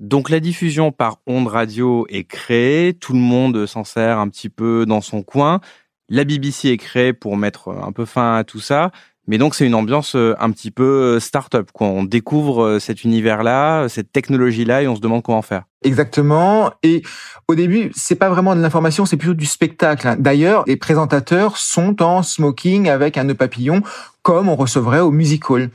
Donc 0.00 0.30
la 0.30 0.40
diffusion 0.40 0.92
par 0.92 1.18
ondes 1.26 1.48
radio 1.48 2.06
est 2.08 2.24
créée, 2.24 2.94
tout 2.94 3.12
le 3.14 3.18
monde 3.18 3.66
s'en 3.66 3.84
sert 3.84 4.18
un 4.18 4.28
petit 4.28 4.48
peu 4.48 4.86
dans 4.86 5.00
son 5.00 5.22
coin. 5.22 5.60
La 6.08 6.24
BBC 6.24 6.68
est 6.68 6.76
créée 6.76 7.12
pour 7.12 7.36
mettre 7.36 7.68
un 7.70 7.92
peu 7.92 8.04
fin 8.04 8.36
à 8.36 8.44
tout 8.44 8.60
ça. 8.60 8.90
Mais 9.26 9.38
donc 9.38 9.54
c'est 9.54 9.64
une 9.66 9.74
ambiance 9.74 10.16
euh, 10.16 10.34
un 10.38 10.50
petit 10.50 10.70
peu 10.70 10.84
euh, 10.84 11.20
start-up. 11.20 11.70
Quoi. 11.72 11.86
On 11.86 12.04
découvre 12.04 12.62
euh, 12.62 12.78
cet 12.78 13.04
univers-là, 13.04 13.88
cette 13.88 14.12
technologie-là, 14.12 14.82
et 14.82 14.88
on 14.88 14.96
se 14.96 15.00
demande 15.00 15.22
comment 15.22 15.40
faire. 15.40 15.62
Exactement. 15.82 16.70
Et 16.82 17.02
au 17.48 17.54
début, 17.54 17.90
c'est 17.96 18.16
pas 18.16 18.28
vraiment 18.28 18.54
de 18.54 18.60
l'information, 18.60 19.06
c'est 19.06 19.16
plutôt 19.16 19.32
du 19.34 19.46
spectacle. 19.46 20.06
hein. 20.06 20.16
D'ailleurs, 20.18 20.64
les 20.66 20.76
présentateurs 20.76 21.56
sont 21.56 22.02
en 22.02 22.22
smoking 22.22 22.90
avec 22.90 23.16
un 23.16 23.24
nœud 23.24 23.34
papillon, 23.34 23.82
comme 24.22 24.50
on 24.50 24.56
recevrait 24.56 25.00
au 25.00 25.10
music 25.10 25.48
hall. 25.48 25.70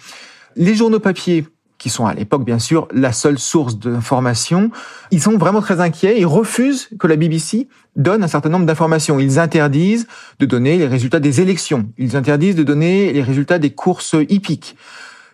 Les 0.55 0.75
journaux 0.75 0.99
papier 0.99 1.45
qui 1.79 1.89
sont 1.89 2.05
à 2.05 2.13
l'époque 2.13 2.43
bien 2.43 2.59
sûr 2.59 2.87
la 2.91 3.11
seule 3.11 3.39
source 3.39 3.79
d'information, 3.79 4.69
ils 5.11 5.21
sont 5.21 5.37
vraiment 5.37 5.61
très 5.61 5.79
inquiets, 5.79 6.19
ils 6.19 6.25
refusent 6.25 6.89
que 6.99 7.07
la 7.07 7.15
BBC 7.15 7.67
donne 7.95 8.21
un 8.21 8.27
certain 8.27 8.49
nombre 8.49 8.65
d'informations. 8.65 9.19
Ils 9.19 9.39
interdisent 9.39 10.05
de 10.39 10.45
donner 10.45 10.77
les 10.77 10.87
résultats 10.87 11.21
des 11.21 11.41
élections, 11.41 11.89
ils 11.97 12.15
interdisent 12.15 12.55
de 12.55 12.63
donner 12.63 13.11
les 13.13 13.23
résultats 13.23 13.57
des 13.57 13.71
courses 13.71 14.15
hippiques. 14.27 14.75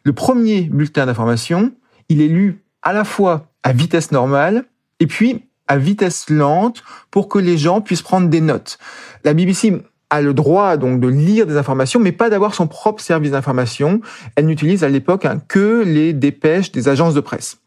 Le 0.04 0.14
premier 0.14 0.62
bulletin 0.62 1.08
d'information, 1.08 1.74
il 2.10 2.22
est 2.22 2.28
lu 2.28 2.64
à 2.84 2.94
la 2.94 3.04
fois 3.04 3.52
à 3.64 3.74
vitesse 3.74 4.12
normale 4.12 4.66
et 5.00 5.08
puis 5.08 5.46
à 5.68 5.78
vitesse 5.78 6.30
lente 6.30 6.84
pour 7.10 7.28
que 7.28 7.40
les 7.40 7.58
gens 7.58 7.82
puissent 7.82 8.04
prendre 8.04 8.30
des 8.30 8.42
notes. 8.42 8.78
La 9.24 9.34
BBC 9.34 9.82
a 10.10 10.22
le 10.22 10.34
droit 10.34 10.78
donc 10.78 11.00
de 11.00 11.08
lire 11.08 11.46
des 11.46 11.58
informations, 11.58 12.00
mais 12.00 12.12
pas 12.12 12.30
d'avoir 12.30 12.54
son 12.54 12.68
propre 12.68 13.02
service 13.02 13.32
d'information. 13.32 14.02
Elle 14.36 14.46
n'utilise 14.46 14.84
à 14.84 14.90
l'époque 14.90 15.26
hein, 15.26 15.42
que 15.48 15.84
les 15.84 16.14
dépêches 16.14 16.72
des 16.72 16.88
agences 16.88 17.14
de 17.14 17.22
presse. 17.22 17.58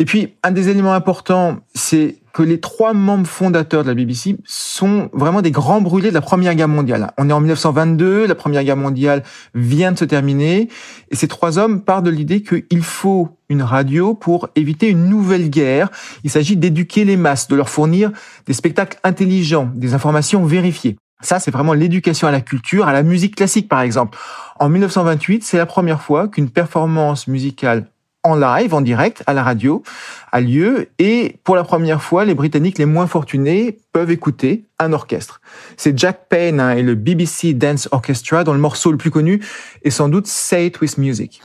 Et 0.00 0.04
puis, 0.04 0.34
un 0.44 0.52
des 0.52 0.68
éléments 0.68 0.92
importants, 0.92 1.58
c'est 1.74 2.18
que 2.32 2.44
les 2.44 2.60
trois 2.60 2.92
membres 2.92 3.26
fondateurs 3.26 3.82
de 3.82 3.88
la 3.88 3.94
BBC 3.94 4.36
sont 4.44 5.10
vraiment 5.12 5.42
des 5.42 5.50
grands 5.50 5.80
brûlés 5.80 6.10
de 6.10 6.14
la 6.14 6.20
Première 6.20 6.54
Guerre 6.54 6.68
mondiale. 6.68 7.10
On 7.18 7.28
est 7.28 7.32
en 7.32 7.40
1922, 7.40 8.24
la 8.24 8.36
Première 8.36 8.62
Guerre 8.62 8.76
mondiale 8.76 9.24
vient 9.56 9.90
de 9.90 9.98
se 9.98 10.04
terminer, 10.04 10.68
et 11.10 11.16
ces 11.16 11.26
trois 11.26 11.58
hommes 11.58 11.80
partent 11.80 12.04
de 12.04 12.10
l'idée 12.10 12.44
qu'il 12.44 12.84
faut 12.84 13.30
une 13.48 13.62
radio 13.62 14.14
pour 14.14 14.50
éviter 14.54 14.88
une 14.88 15.06
nouvelle 15.06 15.50
guerre. 15.50 15.90
Il 16.22 16.30
s'agit 16.30 16.56
d'éduquer 16.56 17.04
les 17.04 17.16
masses, 17.16 17.48
de 17.48 17.56
leur 17.56 17.68
fournir 17.68 18.12
des 18.46 18.52
spectacles 18.52 19.00
intelligents, 19.02 19.68
des 19.74 19.94
informations 19.94 20.44
vérifiées. 20.44 20.96
Ça, 21.20 21.40
c'est 21.40 21.50
vraiment 21.50 21.72
l'éducation 21.72 22.28
à 22.28 22.30
la 22.30 22.40
culture, 22.40 22.86
à 22.86 22.92
la 22.92 23.02
musique 23.02 23.34
classique, 23.34 23.68
par 23.68 23.80
exemple. 23.80 24.16
En 24.60 24.68
1928, 24.68 25.42
c'est 25.42 25.56
la 25.56 25.66
première 25.66 26.00
fois 26.00 26.28
qu'une 26.28 26.48
performance 26.48 27.26
musicale 27.26 27.86
en 28.22 28.36
live, 28.36 28.74
en 28.74 28.80
direct, 28.80 29.22
à 29.26 29.32
la 29.32 29.42
radio, 29.42 29.82
a 30.30 30.40
lieu. 30.40 30.88
Et 30.98 31.36
pour 31.42 31.56
la 31.56 31.64
première 31.64 32.02
fois, 32.02 32.24
les 32.24 32.34
Britanniques 32.34 32.78
les 32.78 32.84
moins 32.84 33.06
fortunés 33.06 33.78
peuvent 33.92 34.10
écouter 34.10 34.64
un 34.78 34.92
orchestre. 34.92 35.40
C'est 35.76 35.98
Jack 35.98 36.28
Payne 36.28 36.60
hein, 36.60 36.76
et 36.76 36.82
le 36.82 36.94
BBC 36.94 37.54
Dance 37.54 37.88
Orchestra 37.90 38.44
dont 38.44 38.52
le 38.52 38.60
morceau 38.60 38.92
le 38.92 38.98
plus 38.98 39.10
connu 39.10 39.40
est 39.82 39.90
sans 39.90 40.08
doute 40.08 40.26
Say 40.26 40.66
It 40.66 40.80
With 40.80 40.98
Music. 40.98 41.40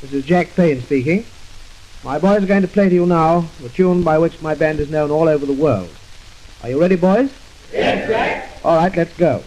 This 0.00 0.12
is 0.12 0.26
Jack 0.26 0.48
Payne 0.56 0.80
speaking. 0.80 1.24
My 2.04 2.18
boys 2.18 2.38
are 2.38 2.46
going 2.46 2.62
to 2.62 2.68
play 2.68 2.88
to 2.88 2.94
you 2.94 3.06
now 3.06 3.44
the 3.62 3.68
tune 3.68 4.02
by 4.02 4.18
which 4.18 4.40
my 4.40 4.54
band 4.54 4.80
is 4.80 4.90
known 4.90 5.10
all 5.10 5.28
over 5.28 5.44
the 5.44 5.52
world. 5.52 5.88
Are 6.62 6.70
you 6.70 6.80
ready, 6.80 6.96
boys? 6.96 7.30
All 8.62 8.76
right, 8.76 8.94
let's 8.94 9.16
go. 9.16 9.40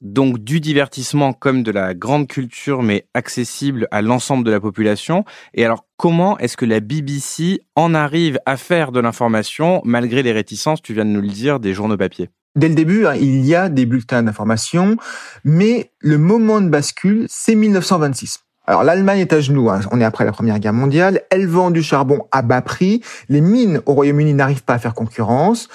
Donc 0.00 0.38
du 0.38 0.58
divertissement 0.58 1.32
comme 1.32 1.62
de 1.62 1.70
la 1.70 1.94
grande 1.94 2.26
culture, 2.26 2.82
mais 2.82 3.06
accessible 3.14 3.86
à 3.92 4.02
l'ensemble 4.02 4.44
de 4.44 4.50
la 4.50 4.58
population. 4.58 5.24
Et 5.54 5.64
alors, 5.64 5.86
comment 5.96 6.36
est-ce 6.38 6.56
que 6.56 6.64
la 6.64 6.80
BBC 6.80 7.60
en 7.76 7.94
arrive 7.94 8.40
à 8.44 8.56
faire 8.56 8.90
de 8.90 8.98
l'information 8.98 9.80
malgré 9.84 10.24
les 10.24 10.32
réticences, 10.32 10.82
tu 10.82 10.94
viens 10.94 11.04
de 11.04 11.10
nous 11.10 11.20
le 11.20 11.28
dire, 11.28 11.60
des 11.60 11.74
journaux 11.74 11.96
papier? 11.96 12.28
Dès 12.56 12.68
le 12.68 12.74
début, 12.74 13.06
hein, 13.06 13.14
il 13.14 13.44
y 13.46 13.54
a 13.54 13.68
des 13.68 13.86
bulletins 13.86 14.24
d'information, 14.24 14.96
mais 15.44 15.90
le 16.00 16.18
moment 16.18 16.60
de 16.60 16.68
bascule, 16.68 17.26
c'est 17.28 17.54
1926. 17.54 18.40
Alors 18.66 18.82
l'Allemagne 18.82 19.20
est 19.20 19.32
à 19.32 19.40
genoux, 19.40 19.70
hein. 19.70 19.80
on 19.90 20.00
est 20.00 20.04
après 20.04 20.24
la 20.24 20.32
Première 20.32 20.58
Guerre 20.58 20.72
mondiale, 20.72 21.22
elle 21.30 21.46
vend 21.46 21.70
du 21.70 21.82
charbon 21.82 22.26
à 22.32 22.42
bas 22.42 22.60
prix, 22.60 23.02
les 23.28 23.40
mines 23.40 23.80
au 23.86 23.94
Royaume-Uni 23.94 24.34
n'arrivent 24.34 24.64
pas 24.64 24.74
à 24.74 24.78
faire 24.78 24.94
concurrence, 24.94 25.68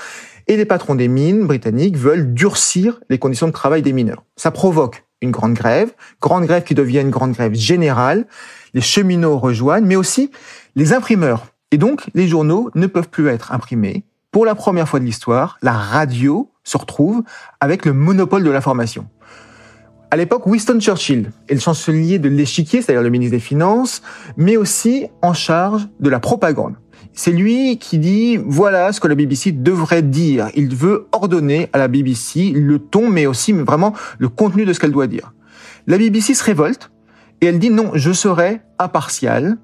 et 0.47 0.57
les 0.57 0.65
patrons 0.65 0.95
des 0.95 1.07
mines 1.07 1.45
britanniques 1.45 1.97
veulent 1.97 2.33
durcir 2.33 2.99
les 3.09 3.19
conditions 3.19 3.47
de 3.47 3.53
travail 3.53 3.81
des 3.81 3.93
mineurs. 3.93 4.23
Ça 4.35 4.51
provoque 4.51 5.05
une 5.21 5.31
grande 5.31 5.53
grève, 5.53 5.93
grande 6.21 6.45
grève 6.45 6.63
qui 6.63 6.75
devient 6.75 6.99
une 6.99 7.09
grande 7.09 7.31
grève 7.31 7.53
générale, 7.53 8.27
les 8.73 8.81
cheminots 8.81 9.39
rejoignent, 9.39 9.85
mais 9.85 9.95
aussi 9.95 10.29
les 10.75 10.93
imprimeurs. 10.93 11.47
Et 11.71 11.77
donc 11.77 12.05
les 12.13 12.27
journaux 12.27 12.69
ne 12.75 12.87
peuvent 12.87 13.09
plus 13.09 13.27
être 13.29 13.53
imprimés. 13.53 14.03
Pour 14.31 14.45
la 14.45 14.55
première 14.55 14.87
fois 14.87 14.99
de 14.99 15.05
l'histoire, 15.05 15.57
la 15.61 15.73
radio 15.73 16.51
se 16.65 16.77
retrouve 16.77 17.23
avec 17.61 17.85
le 17.85 17.93
monopole 17.93 18.43
de 18.43 18.51
l'information. 18.51 19.07
À 20.11 20.17
l'époque, 20.17 20.45
Winston 20.45 20.79
Churchill 20.79 21.31
est 21.49 21.53
le 21.53 21.59
chancelier 21.59 22.19
de 22.19 22.29
l'échiquier, 22.29 22.81
c'est-à-dire 22.81 23.01
le 23.01 23.09
ministre 23.09 23.35
des 23.35 23.39
Finances, 23.39 24.01
mais 24.37 24.57
aussi 24.57 25.07
en 25.21 25.33
charge 25.33 25.87
de 25.99 26.09
la 26.09 26.19
propagande. 26.19 26.75
C'est 27.13 27.31
lui 27.31 27.77
qui 27.79 27.97
dit 27.97 28.37
voilà 28.37 28.91
ce 28.91 28.99
que 28.99 29.07
la 29.07 29.15
BBC 29.15 29.51
devrait 29.51 30.01
dire. 30.01 30.49
Il 30.55 30.75
veut 30.75 31.07
ordonner 31.11 31.69
à 31.73 31.77
la 31.77 31.87
BBC 31.87 32.51
le 32.51 32.79
ton, 32.79 33.09
mais 33.09 33.25
aussi 33.25 33.53
vraiment 33.53 33.93
le 34.17 34.27
contenu 34.27 34.65
de 34.65 34.73
ce 34.73 34.79
qu'elle 34.79 34.91
doit 34.91 35.07
dire. 35.07 35.33
La 35.87 35.97
BBC 35.97 36.33
se 36.33 36.43
révolte 36.43 36.91
et 37.41 37.47
elle 37.47 37.59
dit 37.59 37.69
non, 37.69 37.91
je 37.93 38.11
serai 38.11 38.61
impartial. 38.79 39.57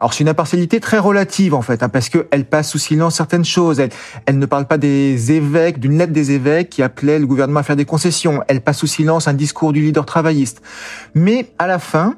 Alors 0.00 0.14
c'est 0.14 0.22
une 0.22 0.28
impartialité 0.28 0.78
très 0.78 0.98
relative 0.98 1.54
en 1.54 1.62
fait, 1.62 1.82
hein, 1.82 1.88
parce 1.88 2.08
qu'elle 2.08 2.44
passe 2.44 2.70
sous 2.70 2.78
silence 2.78 3.16
certaines 3.16 3.44
choses. 3.44 3.80
Elle, 3.80 3.90
elle 4.26 4.38
ne 4.38 4.46
parle 4.46 4.66
pas 4.66 4.78
des 4.78 5.32
évêques, 5.32 5.80
d'une 5.80 5.98
lettre 5.98 6.12
des 6.12 6.30
évêques 6.30 6.70
qui 6.70 6.82
appelait 6.82 7.18
le 7.18 7.26
gouvernement 7.26 7.60
à 7.60 7.62
faire 7.64 7.76
des 7.76 7.84
concessions. 7.84 8.42
Elle 8.46 8.60
passe 8.60 8.78
sous 8.78 8.86
silence 8.86 9.26
un 9.26 9.34
discours 9.34 9.72
du 9.72 9.80
leader 9.80 10.06
travailliste. 10.06 10.62
Mais 11.14 11.50
à 11.58 11.66
la 11.66 11.80
fin, 11.80 12.14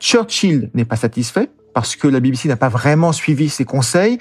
Churchill 0.00 0.70
n'est 0.74 0.84
pas 0.84 0.96
satisfait 0.96 1.48
parce 1.72 1.94
que 1.94 2.08
la 2.08 2.18
BBC 2.18 2.48
n'a 2.48 2.56
pas 2.56 2.68
vraiment 2.68 3.12
suivi 3.12 3.48
ses 3.48 3.64
conseils. 3.64 4.18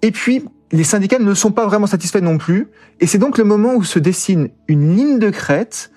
Et 0.00 0.10
puis, 0.10 0.44
les 0.72 0.84
syndicats 0.84 1.18
ne 1.18 1.34
sont 1.34 1.50
pas 1.50 1.66
vraiment 1.66 1.86
satisfaits 1.86 2.20
non 2.20 2.38
plus. 2.38 2.68
Et 3.00 3.06
c'est 3.06 3.18
donc 3.18 3.36
le 3.36 3.44
moment 3.44 3.74
où 3.74 3.84
se 3.84 3.98
dessine 3.98 4.48
une 4.68 4.96
ligne 4.96 5.18
de 5.18 5.28
crête 5.28 5.90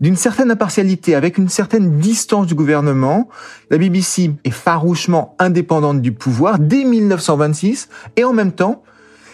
d'une 0.00 0.16
certaine 0.16 0.50
impartialité, 0.50 1.14
avec 1.14 1.38
une 1.38 1.48
certaine 1.48 1.98
distance 1.98 2.46
du 2.46 2.54
gouvernement. 2.54 3.28
La 3.70 3.78
BBC 3.78 4.32
est 4.44 4.50
farouchement 4.50 5.34
indépendante 5.38 6.02
du 6.02 6.12
pouvoir 6.12 6.58
dès 6.58 6.84
1926, 6.84 7.88
et 8.16 8.24
en 8.24 8.32
même 8.32 8.52
temps, 8.52 8.82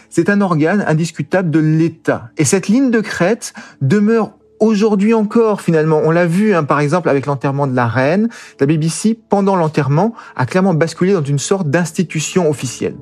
c'est 0.09 0.29
un 0.29 0.41
organe 0.41 0.85
indiscutable 0.87 1.51
de 1.51 1.61
l'État. 1.61 2.31
Et 2.37 2.45
cette 2.45 2.69
ligne 2.69 2.91
de 2.91 3.01
crête 3.01 3.55
demeure 3.81 4.33
aujourd'hui 4.59 5.15
encore 5.15 5.61
finalement. 5.61 6.01
On 6.05 6.11
l'a 6.11 6.27
vu 6.27 6.55
hein, 6.55 6.65
par 6.65 6.81
exemple 6.81 7.09
avec 7.09 7.27
l'enterrement 7.27 7.67
de 7.67 7.75
la 7.75 7.87
reine. 7.87 8.29
La 8.61 8.67
BBC, 8.67 9.19
pendant 9.29 9.57
l'enterrement, 9.57 10.15
a 10.37 10.47
clairement 10.47 10.75
basculé 10.75 11.13
dans 11.13 11.25
une 11.25 11.39
sorte 11.39 11.69
d'institution 11.69 12.49
officielle. 12.51 12.97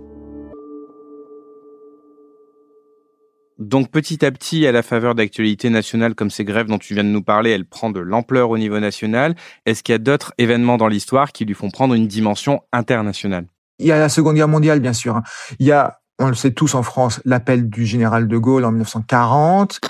Donc 3.58 3.90
petit 3.90 4.24
à 4.24 4.30
petit, 4.30 4.68
à 4.68 4.72
la 4.72 4.84
faveur 4.84 5.16
d'actualités 5.16 5.68
nationales 5.68 6.14
comme 6.14 6.30
ces 6.30 6.44
grèves 6.44 6.68
dont 6.68 6.78
tu 6.78 6.94
viens 6.94 7.02
de 7.02 7.08
nous 7.08 7.22
parler, 7.22 7.50
elle 7.50 7.64
prend 7.64 7.90
de 7.90 7.98
l'ampleur 7.98 8.50
au 8.50 8.58
niveau 8.58 8.78
national. 8.78 9.34
Est-ce 9.66 9.82
qu'il 9.82 9.92
y 9.92 9.96
a 9.96 9.98
d'autres 9.98 10.32
événements 10.38 10.76
dans 10.76 10.86
l'histoire 10.86 11.32
qui 11.32 11.44
lui 11.44 11.54
font 11.54 11.68
prendre 11.68 11.94
une 11.94 12.06
dimension 12.06 12.62
internationale? 12.72 13.46
Il 13.80 13.86
y 13.86 13.92
a 13.92 13.98
la 13.98 14.08
Seconde 14.08 14.36
Guerre 14.36 14.46
mondiale, 14.46 14.78
bien 14.78 14.92
sûr. 14.92 15.20
Il 15.58 15.66
y 15.66 15.72
a, 15.72 15.98
on 16.20 16.28
le 16.28 16.36
sait 16.36 16.52
tous 16.52 16.76
en 16.76 16.84
France, 16.84 17.20
l'appel 17.24 17.68
du 17.68 17.84
général 17.84 18.28
de 18.28 18.36
Gaulle 18.36 18.64
en 18.64 18.70
1940. 18.70 19.80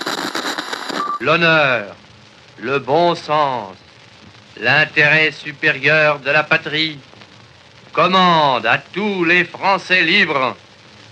L'honneur, 1.21 1.95
le 2.59 2.79
bon 2.79 3.13
sens, 3.13 3.75
l'intérêt 4.59 5.31
supérieur 5.31 6.19
de 6.21 6.31
la 6.31 6.41
patrie 6.41 6.97
commandent 7.93 8.65
à 8.65 8.79
tous 8.79 9.25
les 9.25 9.43
Français 9.43 10.03
libres 10.03 10.57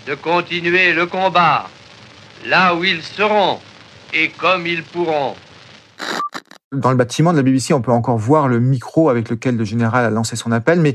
de 0.08 0.14
continuer 0.16 0.92
le 0.92 1.06
combat 1.06 1.68
là 2.46 2.74
où 2.74 2.84
ils 2.84 3.02
seront 3.02 3.58
et 4.14 4.30
comme 4.30 4.66
ils 4.66 4.82
pourront. 4.82 5.34
Dans 6.72 6.90
le 6.90 6.96
bâtiment 6.96 7.32
de 7.32 7.38
la 7.38 7.42
BBC, 7.42 7.72
on 7.72 7.80
peut 7.80 7.92
encore 7.92 8.18
voir 8.18 8.48
le 8.48 8.60
micro 8.60 9.08
avec 9.08 9.30
lequel 9.30 9.56
le 9.56 9.64
général 9.64 10.04
a 10.04 10.10
lancé 10.10 10.36
son 10.36 10.52
appel, 10.52 10.80
mais 10.80 10.94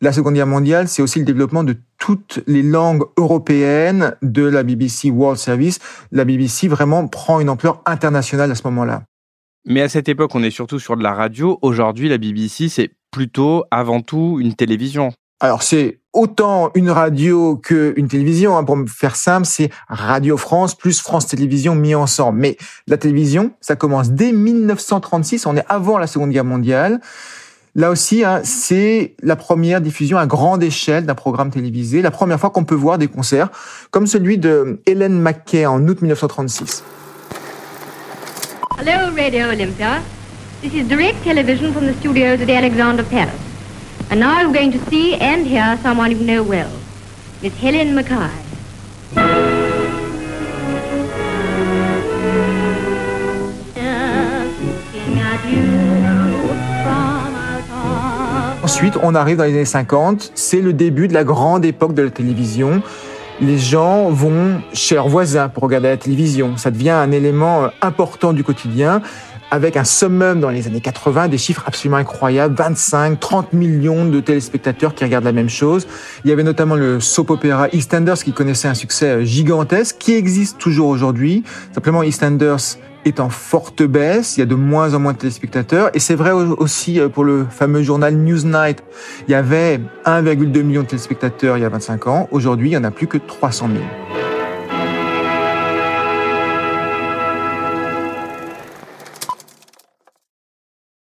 la 0.00 0.12
Seconde 0.12 0.34
Guerre 0.34 0.46
mondiale, 0.46 0.86
c'est 0.86 1.02
aussi 1.02 1.18
le 1.18 1.24
développement 1.24 1.64
de 1.64 1.76
toutes 1.98 2.40
les 2.46 2.62
langues 2.62 3.02
européennes 3.16 4.14
de 4.22 4.44
la 4.44 4.62
BBC 4.62 5.10
World 5.10 5.38
Service. 5.38 5.80
La 6.12 6.24
BBC 6.24 6.68
vraiment 6.68 7.08
prend 7.08 7.40
une 7.40 7.50
ampleur 7.50 7.82
internationale 7.84 8.50
à 8.52 8.54
ce 8.54 8.62
moment-là. 8.64 9.02
Mais 9.66 9.82
à 9.82 9.88
cette 9.88 10.08
époque, 10.08 10.34
on 10.36 10.42
est 10.44 10.52
surtout 10.52 10.78
sur 10.78 10.96
de 10.96 11.02
la 11.02 11.14
radio. 11.14 11.58
Aujourd'hui, 11.62 12.08
la 12.08 12.18
BBC, 12.18 12.68
c'est 12.68 12.92
plutôt 13.10 13.64
avant 13.72 14.00
tout 14.00 14.38
une 14.40 14.54
télévision. 14.54 15.12
Alors 15.40 15.62
c'est 15.62 16.00
autant 16.18 16.70
une 16.74 16.90
radio 16.90 17.56
qu'une 17.56 18.08
télévision. 18.08 18.58
Hein. 18.58 18.64
Pour 18.64 18.76
me 18.76 18.86
faire 18.86 19.14
simple, 19.14 19.46
c'est 19.46 19.70
Radio 19.88 20.36
France 20.36 20.74
plus 20.74 21.00
France 21.00 21.28
Télévisions 21.28 21.76
mis 21.76 21.94
ensemble. 21.94 22.40
Mais 22.40 22.56
la 22.88 22.96
télévision, 22.96 23.52
ça 23.60 23.76
commence 23.76 24.10
dès 24.10 24.32
1936. 24.32 25.46
On 25.46 25.56
est 25.56 25.64
avant 25.68 25.96
la 25.96 26.08
Seconde 26.08 26.30
Guerre 26.30 26.44
mondiale. 26.44 27.00
Là 27.76 27.90
aussi, 27.90 28.24
hein, 28.24 28.40
c'est 28.42 29.14
la 29.22 29.36
première 29.36 29.80
diffusion 29.80 30.18
à 30.18 30.26
grande 30.26 30.64
échelle 30.64 31.06
d'un 31.06 31.14
programme 31.14 31.50
télévisé, 31.50 32.02
la 32.02 32.10
première 32.10 32.40
fois 32.40 32.50
qu'on 32.50 32.64
peut 32.64 32.74
voir 32.74 32.98
des 32.98 33.06
concerts, 33.06 33.50
comme 33.92 34.08
celui 34.08 34.38
de 34.38 34.80
Helen 34.86 35.20
McKay 35.20 35.66
en 35.66 35.86
août 35.86 36.02
1936. 36.02 36.82
Hello, 38.80 39.14
Radio 39.16 39.50
Olympia. 39.50 40.00
This 40.62 40.74
is 40.74 40.88
direct 40.88 41.22
television 41.22 41.72
from 41.72 41.86
the 41.86 41.94
studios 42.00 42.40
at 42.42 42.50
Alexander 42.50 43.04
Palace. 43.04 43.47
And 44.10 44.20
now 44.20 44.46
we're 44.46 44.54
going 44.54 44.72
to 44.72 44.82
see 44.88 45.16
and 45.16 45.46
hear 45.46 45.78
someone 45.82 46.10
you 46.10 46.18
know 46.18 46.42
well, 46.42 46.70
Miss 47.42 47.54
Helen 47.58 47.94
Mackay. 47.94 48.30
Ensuite, 58.62 58.98
on 59.02 59.14
arrive 59.14 59.36
dans 59.36 59.44
les 59.44 59.52
années 59.52 59.64
50, 59.66 60.32
c'est 60.34 60.62
le 60.62 60.72
début 60.72 61.08
de 61.08 61.14
la 61.14 61.24
grande 61.24 61.66
époque 61.66 61.92
de 61.92 62.02
la 62.02 62.10
télévision. 62.10 62.82
Les 63.40 63.58
gens 63.58 64.08
vont 64.08 64.62
chez 64.72 64.94
leurs 64.94 65.08
voisins 65.08 65.48
pour 65.48 65.64
regarder 65.64 65.88
la 65.88 65.96
télévision. 65.96 66.56
Ça 66.56 66.70
devient 66.70 66.90
un 66.90 67.12
élément 67.12 67.64
euh, 67.64 67.68
important 67.82 68.32
du 68.32 68.42
quotidien 68.42 69.00
avec 69.50 69.76
un 69.76 69.84
summum 69.84 70.40
dans 70.40 70.50
les 70.50 70.66
années 70.66 70.80
80, 70.80 71.28
des 71.28 71.38
chiffres 71.38 71.62
absolument 71.66 71.96
incroyables, 71.96 72.54
25, 72.54 73.18
30 73.18 73.52
millions 73.52 74.04
de 74.04 74.20
téléspectateurs 74.20 74.94
qui 74.94 75.04
regardent 75.04 75.24
la 75.24 75.32
même 75.32 75.48
chose. 75.48 75.86
Il 76.24 76.30
y 76.30 76.32
avait 76.32 76.42
notamment 76.42 76.74
le 76.74 77.00
soap 77.00 77.30
opéra 77.30 77.68
EastEnders 77.72 78.22
qui 78.22 78.32
connaissait 78.32 78.68
un 78.68 78.74
succès 78.74 79.06
euh, 79.06 79.24
gigantesque, 79.24 79.96
qui 79.98 80.14
existe 80.14 80.58
toujours 80.58 80.88
aujourd'hui. 80.88 81.44
Simplement, 81.72 82.02
EastEnders 82.02 82.78
est 83.04 83.20
en 83.20 83.30
forte 83.30 83.82
baisse, 83.82 84.36
il 84.36 84.40
y 84.40 84.42
a 84.42 84.46
de 84.46 84.54
moins 84.54 84.94
en 84.94 85.00
moins 85.00 85.12
de 85.12 85.18
téléspectateurs, 85.18 85.90
et 85.94 85.98
c'est 85.98 86.14
vrai 86.14 86.32
aussi 86.32 87.00
euh, 87.00 87.08
pour 87.08 87.24
le 87.24 87.46
fameux 87.48 87.82
journal 87.82 88.14
Newsnight. 88.14 88.82
Il 89.28 89.32
y 89.32 89.34
avait 89.34 89.80
1,2 90.04 90.62
million 90.62 90.82
de 90.82 90.88
téléspectateurs 90.88 91.56
il 91.56 91.62
y 91.62 91.64
a 91.64 91.68
25 91.68 92.06
ans, 92.06 92.28
aujourd'hui 92.30 92.68
il 92.68 92.72
n'y 92.72 92.76
en 92.76 92.84
a 92.84 92.90
plus 92.90 93.06
que 93.06 93.18
300 93.18 93.68
000. 93.72 94.17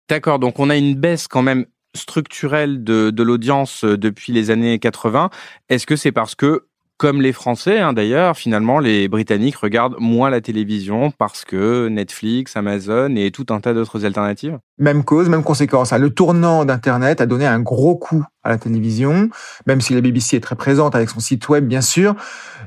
D'accord, 0.08 0.38
donc 0.38 0.58
on 0.58 0.68
a 0.68 0.76
une 0.76 0.94
baisse 0.94 1.28
quand 1.28 1.42
même 1.42 1.66
structurelle 1.94 2.84
de, 2.84 3.10
de 3.10 3.22
l'audience 3.22 3.84
euh, 3.84 3.96
depuis 3.96 4.32
les 4.32 4.50
années 4.50 4.78
80. 4.78 5.30
Est-ce 5.68 5.86
que 5.86 5.96
c'est 5.96 6.12
parce 6.12 6.34
que 6.34 6.66
comme 6.96 7.20
les 7.20 7.32
Français, 7.32 7.80
hein, 7.80 7.92
d'ailleurs, 7.92 8.36
finalement, 8.36 8.78
les 8.78 9.08
Britanniques 9.08 9.56
regardent 9.56 9.96
moins 9.98 10.30
la 10.30 10.40
télévision 10.40 11.10
parce 11.10 11.44
que 11.44 11.88
Netflix, 11.88 12.56
Amazon 12.56 13.16
et 13.16 13.32
tout 13.32 13.46
un 13.50 13.60
tas 13.60 13.74
d'autres 13.74 14.04
alternatives. 14.04 14.58
Même 14.78 15.02
cause, 15.02 15.28
même 15.28 15.42
conséquence. 15.42 15.92
Hein. 15.92 15.98
Le 15.98 16.10
tournant 16.10 16.64
d'Internet 16.64 17.20
a 17.20 17.26
donné 17.26 17.46
un 17.46 17.58
gros 17.58 17.96
coup 17.96 18.24
à 18.44 18.48
la 18.48 18.58
télévision, 18.58 19.28
même 19.66 19.80
si 19.80 19.94
la 19.94 20.00
BBC 20.00 20.36
est 20.36 20.40
très 20.40 20.54
présente 20.54 20.94
avec 20.94 21.10
son 21.10 21.18
site 21.18 21.48
web, 21.48 21.66
bien 21.66 21.80
sûr. 21.80 22.14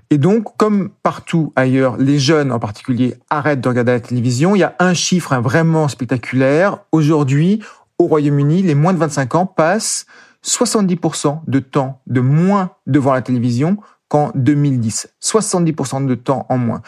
Et 0.10 0.18
donc, 0.18 0.58
comme 0.58 0.90
partout 1.04 1.54
ailleurs, 1.56 1.96
les 1.98 2.20
jeunes 2.20 2.52
en 2.52 2.60
particulier 2.60 3.16
arrêtent 3.30 3.62
de 3.62 3.70
regarder 3.70 3.94
la 3.94 4.00
télévision. 4.02 4.56
Il 4.56 4.60
y 4.60 4.64
a 4.64 4.76
un 4.80 4.94
chiffre 4.94 5.32
hein, 5.32 5.40
vraiment 5.40 5.88
spectaculaire. 5.88 6.80
Aujourd'hui, 6.92 7.64
au 7.98 8.08
Royaume-Uni, 8.08 8.62
les 8.62 8.76
moins 8.76 8.94
de 8.94 9.00
25 9.00 9.36
ans 9.36 9.46
passent 9.46 10.06
70% 10.46 11.42
de 11.48 11.60
temps 11.60 12.02
de 12.08 12.22
moins 12.22 12.72
devant 12.86 13.14
la 13.14 13.22
télévision 13.22 13.78
qu'en 14.08 14.32
2010. 14.36 15.10
70% 15.22 16.06
de 16.06 16.16
temps 16.16 16.46
en 16.50 16.58
moins. 16.58 16.82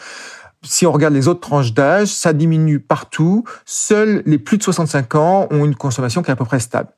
Si 0.62 0.86
on 0.86 0.92
regarde 0.92 1.14
les 1.14 1.26
autres 1.26 1.40
tranches 1.40 1.72
d'âge, 1.72 2.08
ça 2.08 2.32
diminue 2.32 2.80
partout. 2.80 3.44
Seuls 3.64 4.22
les 4.26 4.38
plus 4.38 4.58
de 4.58 4.62
65 4.62 5.14
ans 5.14 5.48
ont 5.50 5.64
une 5.64 5.74
consommation 5.74 6.22
qui 6.22 6.28
est 6.28 6.32
à 6.32 6.36
peu 6.36 6.44
près 6.44 6.60
stable. 6.60 6.90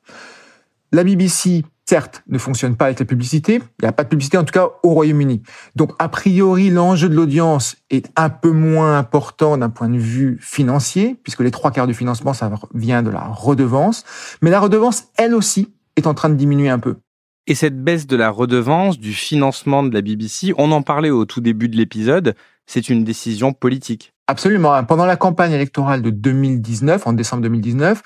La 0.91 1.03
BBC, 1.03 1.63
certes, 1.85 2.23
ne 2.27 2.37
fonctionne 2.37 2.75
pas 2.75 2.85
avec 2.85 2.99
la 2.99 3.05
publicité. 3.05 3.55
Il 3.55 3.83
n'y 3.83 3.87
a 3.87 3.93
pas 3.93 4.03
de 4.03 4.09
publicité, 4.09 4.37
en 4.37 4.43
tout 4.43 4.51
cas, 4.51 4.67
au 4.83 4.89
Royaume-Uni. 4.89 5.41
Donc, 5.75 5.93
a 5.97 6.09
priori, 6.09 6.69
l'enjeu 6.69 7.09
de 7.09 7.15
l'audience 7.15 7.77
est 7.89 8.11
un 8.15 8.29
peu 8.29 8.51
moins 8.51 8.97
important 8.97 9.57
d'un 9.57 9.69
point 9.69 9.89
de 9.89 9.97
vue 9.97 10.37
financier, 10.41 11.17
puisque 11.23 11.39
les 11.39 11.51
trois 11.51 11.71
quarts 11.71 11.87
du 11.87 11.93
financement, 11.93 12.33
ça 12.33 12.51
vient 12.73 13.01
de 13.01 13.09
la 13.09 13.21
redevance. 13.21 14.03
Mais 14.41 14.49
la 14.49 14.59
redevance, 14.59 15.05
elle 15.17 15.33
aussi, 15.33 15.73
est 15.95 16.05
en 16.05 16.13
train 16.13 16.29
de 16.29 16.35
diminuer 16.35 16.69
un 16.69 16.79
peu. 16.79 16.97
Et 17.45 17.55
cette 17.55 17.83
baisse 17.83 18.07
de 18.07 18.15
la 18.15 18.29
redevance, 18.29 18.97
du 18.97 19.11
financement 19.11 19.83
de 19.83 19.93
la 19.93 20.01
BBC, 20.01 20.53
on 20.57 20.71
en 20.71 20.81
parlait 20.81 21.09
au 21.09 21.25
tout 21.25 21.41
début 21.41 21.67
de 21.67 21.75
l'épisode, 21.75 22.35
c'est 22.65 22.87
une 22.87 23.03
décision 23.03 23.51
politique. 23.51 24.13
Absolument. 24.27 24.81
Pendant 24.85 25.05
la 25.05 25.17
campagne 25.17 25.51
électorale 25.51 26.01
de 26.01 26.09
2019, 26.09 27.05
en 27.05 27.11
décembre 27.11 27.43
2019, 27.43 28.01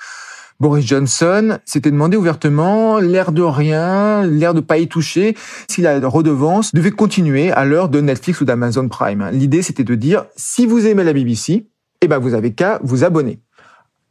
Boris 0.58 0.84
Johnson 0.84 1.60
s'était 1.64 1.92
demandé 1.92 2.16
ouvertement, 2.16 2.98
l'air 2.98 3.30
de 3.30 3.42
rien, 3.42 4.26
l'air 4.26 4.54
de 4.54 4.60
pas 4.60 4.78
y 4.78 4.88
toucher, 4.88 5.36
si 5.68 5.82
la 5.82 6.00
redevance 6.08 6.74
devait 6.74 6.90
continuer 6.90 7.52
à 7.52 7.64
l'heure 7.64 7.88
de 7.88 8.00
Netflix 8.00 8.40
ou 8.40 8.44
d'Amazon 8.44 8.88
Prime. 8.88 9.30
L'idée, 9.32 9.62
c'était 9.62 9.84
de 9.84 9.94
dire, 9.94 10.24
si 10.34 10.66
vous 10.66 10.84
aimez 10.88 11.04
la 11.04 11.12
BBC, 11.12 11.68
eh 12.02 12.08
ben, 12.08 12.18
vous 12.18 12.34
avez 12.34 12.54
qu'à 12.54 12.80
vous 12.82 13.04
abonner. 13.04 13.38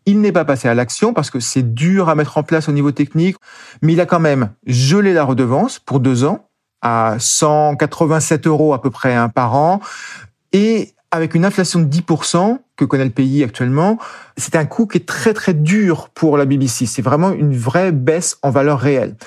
Il 0.07 0.21
n'est 0.21 0.31
pas 0.31 0.45
passé 0.45 0.69
à 0.69 0.73
l'action 0.73 1.13
parce 1.13 1.29
que 1.29 1.41
c'est 1.41 1.73
dur 1.73 2.07
à 2.07 2.15
mettre 2.15 2.37
en 2.37 2.43
place 2.43 2.69
au 2.69 2.71
niveau 2.71 2.91
technique, 2.91 3.35
mais 3.81 3.91
il 3.91 3.99
a 3.99 4.05
quand 4.05 4.21
même 4.21 4.51
gelé 4.65 5.13
la 5.13 5.25
redevance 5.25 5.79
pour 5.79 5.99
deux 5.99 6.23
ans 6.23 6.47
à 6.81 7.17
187 7.19 8.47
euros 8.47 8.73
à 8.73 8.81
peu 8.81 8.89
près 8.89 9.13
un 9.13 9.27
par 9.27 9.53
an. 9.55 9.81
Et 10.53 10.93
avec 11.11 11.35
une 11.35 11.43
inflation 11.43 11.81
de 11.81 11.85
10% 11.85 12.57
que 12.77 12.85
connaît 12.85 13.03
le 13.03 13.09
pays 13.09 13.43
actuellement, 13.43 13.97
c'est 14.37 14.55
un 14.55 14.63
coût 14.63 14.87
qui 14.87 14.97
est 14.97 15.05
très 15.05 15.33
très 15.33 15.53
dur 15.53 16.07
pour 16.13 16.37
la 16.37 16.45
BBC. 16.45 16.85
C'est 16.85 17.01
vraiment 17.01 17.31
une 17.33 17.55
vraie 17.55 17.91
baisse 17.91 18.37
en 18.43 18.49
valeur 18.49 18.79
réelle. 18.79 19.17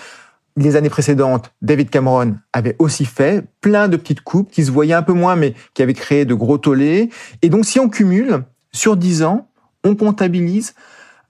Les 0.56 0.76
années 0.76 0.88
précédentes, 0.88 1.52
David 1.60 1.90
Cameron 1.90 2.36
avait 2.54 2.76
aussi 2.78 3.04
fait 3.04 3.44
plein 3.60 3.88
de 3.88 3.98
petites 3.98 4.22
coupes 4.22 4.50
qui 4.50 4.64
se 4.64 4.70
voyaient 4.70 4.94
un 4.94 5.02
peu 5.02 5.12
moins, 5.12 5.36
mais 5.36 5.54
qui 5.74 5.82
avaient 5.82 5.92
créé 5.92 6.24
de 6.24 6.32
gros 6.32 6.56
tollés. 6.56 7.10
Et 7.42 7.50
donc, 7.50 7.66
si 7.66 7.78
on 7.78 7.90
cumule 7.90 8.44
sur 8.72 8.96
10 8.96 9.24
ans, 9.24 9.49
on 9.84 9.94
comptabilise 9.94 10.74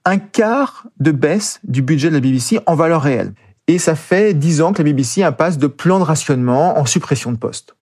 un 0.05 0.17
quart 0.17 0.87
de 0.99 1.11
baisse 1.11 1.59
du 1.63 1.81
budget 1.81 2.09
de 2.09 2.15
la 2.15 2.19
BBC 2.19 2.59
en 2.65 2.75
valeur 2.75 3.01
réelle. 3.01 3.33
Et 3.67 3.77
ça 3.77 3.95
fait 3.95 4.33
dix 4.33 4.61
ans 4.61 4.73
que 4.73 4.79
la 4.79 4.91
BBC 4.91 5.23
passe 5.37 5.57
de 5.57 5.67
plan 5.67 5.99
de 5.99 6.03
rationnement 6.03 6.79
en 6.79 6.85
suppression 6.85 7.31
de 7.31 7.37
postes. 7.37 7.75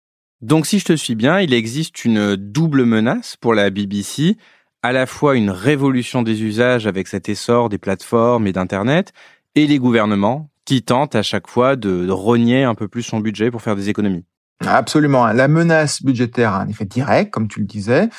Donc 0.42 0.66
si 0.66 0.80
je 0.80 0.86
te 0.86 0.96
suis 0.96 1.16
bien, 1.16 1.40
il 1.40 1.54
existe 1.54 2.06
une 2.06 2.36
double 2.36 2.86
menace 2.86 3.38
pour 3.38 3.54
la 3.54 3.70
BBC, 3.70 4.38
à 4.84 4.92
la 4.92 5.06
fois 5.06 5.36
une 5.36 5.50
révolution 5.50 6.22
des 6.22 6.44
usages 6.44 6.88
avec 6.88 7.08
cet 7.08 7.30
essor 7.30 7.70
des 7.70 7.78
plateformes 7.78 8.48
et 8.48 8.54
d'Internet, 8.54 9.14
et 9.56 9.66
les 9.66 9.80
gouvernements 9.80 10.50
qui 10.66 10.84
tentent 10.84 11.16
à 11.16 11.24
chaque 11.24 11.48
fois 11.48 11.76
de, 11.76 12.10
rogner 12.10 12.64
un 12.64 12.76
peu 12.76 12.88
plus 12.88 13.02
son 13.02 13.20
budget 13.20 13.50
pour 13.50 13.62
faire 13.62 13.76
des 13.76 13.90
économies. 13.90 14.26
Absolument. 14.66 15.26
La 15.28 15.48
menace 15.48 16.04
budgétaire 16.04 16.54
a 16.54 16.62
un 16.62 16.68
effet 16.68 16.86
direct, 16.86 17.32
comme 17.32 17.48
tu 17.48 17.60
le 17.60 17.66
disais. 17.66 18.10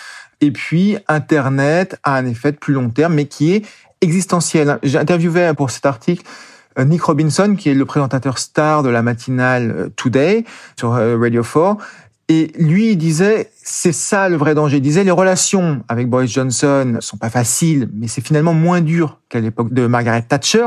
Et 0.41 0.51
puis, 0.51 0.97
Internet 1.09 1.99
a 2.05 2.15
un 2.15 2.27
effet 2.27 2.53
de 2.53 2.57
plus 2.57 2.75
long 2.75 2.91
terme, 2.91 3.15
mais 3.15 3.27
qui 3.27 3.55
est 3.55 3.67
existentiel. 4.01 4.79
J'ai 4.83 4.99
interviewé 4.99 5.53
pour 5.57 5.71
cet 5.71 5.87
article 5.87 6.25
euh, 6.79 6.85
Nick 6.85 7.03
Robinson, 7.03 7.57
qui 7.59 7.69
est 7.69 7.75
le 7.75 7.85
présentateur 7.85 8.39
star 8.39 8.83
de 8.83 8.89
la 8.89 9.03
matinale 9.03 9.71
euh, 9.71 9.89
Today 9.97 10.45
sur 10.77 10.95
euh, 10.95 11.17
Radio 11.19 11.43
4. 11.43 11.77
Et 12.31 12.53
lui, 12.59 12.91
il 12.91 12.97
disait, 12.97 13.51
c'est 13.63 13.93
ça 13.93 14.29
le 14.29 14.37
vrai 14.37 14.55
danger. 14.55 14.77
Il 14.77 14.83
disait, 14.83 15.03
les 15.03 15.11
relations 15.11 15.83
avec 15.89 16.09
Boris 16.09 16.31
Johnson 16.31 16.99
sont 17.01 17.17
pas 17.17 17.31
faciles, 17.31 17.89
mais 17.95 18.07
c'est 18.07 18.21
finalement 18.21 18.53
moins 18.53 18.83
dur 18.83 19.19
qu'à 19.31 19.41
l'époque 19.41 19.73
de 19.73 19.87
Margaret 19.87 20.23
Thatcher. 20.23 20.67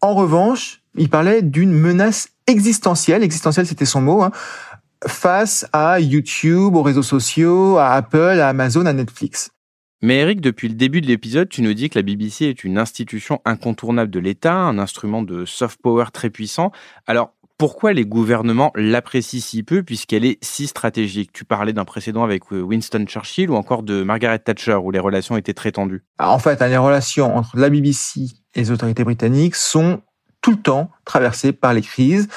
En 0.00 0.14
revanche, 0.14 0.80
il 0.96 1.10
parlait 1.10 1.42
d'une 1.42 1.72
menace 1.72 2.28
existentielle. 2.46 3.24
Existentielle, 3.24 3.66
c'était 3.66 3.84
son 3.84 4.00
mot. 4.00 4.22
Hein 4.22 4.30
face 5.06 5.66
à 5.72 6.00
YouTube, 6.00 6.74
aux 6.74 6.82
réseaux 6.82 7.02
sociaux, 7.02 7.78
à 7.78 7.92
Apple, 7.92 8.38
à 8.40 8.48
Amazon, 8.48 8.86
à 8.86 8.92
Netflix. 8.92 9.50
Mais 10.02 10.16
Eric, 10.16 10.40
depuis 10.40 10.68
le 10.68 10.74
début 10.74 11.02
de 11.02 11.06
l'épisode, 11.06 11.48
tu 11.48 11.60
nous 11.60 11.74
dis 11.74 11.90
que 11.90 11.98
la 11.98 12.02
BBC 12.02 12.46
est 12.46 12.64
une 12.64 12.78
institution 12.78 13.42
incontournable 13.44 14.10
de 14.10 14.18
l'État, 14.18 14.54
un 14.54 14.78
instrument 14.78 15.22
de 15.22 15.44
soft 15.44 15.80
power 15.82 16.06
très 16.12 16.30
puissant. 16.30 16.72
Alors, 17.06 17.34
pourquoi 17.58 17.92
les 17.92 18.06
gouvernements 18.06 18.72
l'apprécient 18.74 19.40
si 19.40 19.62
peu 19.62 19.82
puisqu'elle 19.82 20.24
est 20.24 20.42
si 20.42 20.66
stratégique? 20.66 21.30
Tu 21.34 21.44
parlais 21.44 21.74
d'un 21.74 21.84
précédent 21.84 22.24
avec 22.24 22.44
euh, 22.52 22.62
Winston 22.62 23.04
Churchill 23.06 23.50
ou 23.50 23.54
encore 23.56 23.82
de 23.82 24.02
Margaret 24.02 24.38
Thatcher 24.38 24.76
où 24.76 24.90
les 24.90 24.98
relations 24.98 25.36
étaient 25.36 25.52
très 25.52 25.70
tendues. 25.70 26.02
En 26.18 26.38
fait, 26.38 26.62
hein, 26.62 26.68
les 26.68 26.78
relations 26.78 27.36
entre 27.36 27.58
la 27.58 27.68
BBC 27.68 28.28
et 28.54 28.60
les 28.60 28.70
autorités 28.70 29.04
britanniques 29.04 29.56
sont 29.56 30.00
tout 30.40 30.52
le 30.52 30.56
temps 30.56 30.90
traversées 31.04 31.52
par 31.52 31.74
les 31.74 31.82
crises. 31.82 32.28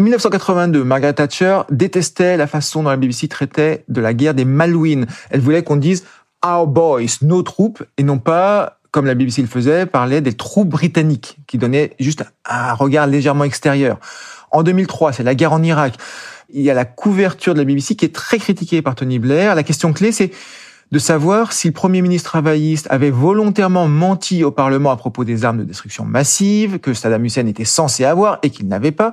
1982, 0.00 0.82
Margaret 0.82 1.14
Thatcher 1.14 1.60
détestait 1.70 2.36
la 2.36 2.46
façon 2.46 2.82
dont 2.82 2.90
la 2.90 2.96
BBC 2.96 3.28
traitait 3.28 3.84
de 3.88 4.00
la 4.00 4.12
guerre 4.12 4.34
des 4.34 4.44
Malouines. 4.44 5.06
Elle 5.30 5.40
voulait 5.40 5.62
qu'on 5.62 5.76
dise 5.76 6.04
Our 6.44 6.66
boys, 6.66 7.18
nos 7.22 7.42
troupes, 7.42 7.84
et 7.96 8.02
non 8.02 8.18
pas, 8.18 8.80
comme 8.90 9.06
la 9.06 9.14
BBC 9.14 9.40
le 9.40 9.48
faisait, 9.48 9.86
parler 9.86 10.20
des 10.20 10.32
troupes 10.32 10.68
britanniques, 10.68 11.38
qui 11.46 11.58
donnaient 11.58 11.92
juste 12.00 12.24
un 12.44 12.74
regard 12.74 13.06
légèrement 13.06 13.44
extérieur. 13.44 13.98
En 14.50 14.62
2003, 14.62 15.12
c'est 15.12 15.22
la 15.22 15.34
guerre 15.34 15.52
en 15.52 15.62
Irak. 15.62 15.94
Il 16.52 16.62
y 16.62 16.70
a 16.70 16.74
la 16.74 16.84
couverture 16.84 17.54
de 17.54 17.60
la 17.60 17.64
BBC 17.64 17.94
qui 17.94 18.04
est 18.04 18.14
très 18.14 18.38
critiquée 18.38 18.82
par 18.82 18.96
Tony 18.96 19.18
Blair. 19.20 19.54
La 19.54 19.62
question 19.62 19.92
clé, 19.92 20.10
c'est 20.10 20.32
de 20.90 20.98
savoir 20.98 21.52
si 21.52 21.68
le 21.68 21.72
Premier 21.72 22.02
ministre 22.02 22.30
travailliste 22.30 22.88
avait 22.90 23.10
volontairement 23.10 23.88
menti 23.88 24.44
au 24.44 24.50
Parlement 24.50 24.90
à 24.90 24.96
propos 24.96 25.24
des 25.24 25.44
armes 25.44 25.58
de 25.58 25.64
destruction 25.64 26.04
massive 26.04 26.78
que 26.78 26.94
Saddam 26.94 27.24
Hussein 27.24 27.46
était 27.46 27.64
censé 27.64 28.04
avoir 28.04 28.38
et 28.42 28.50
qu'il 28.50 28.68
n'avait 28.68 28.92
pas. 28.92 29.12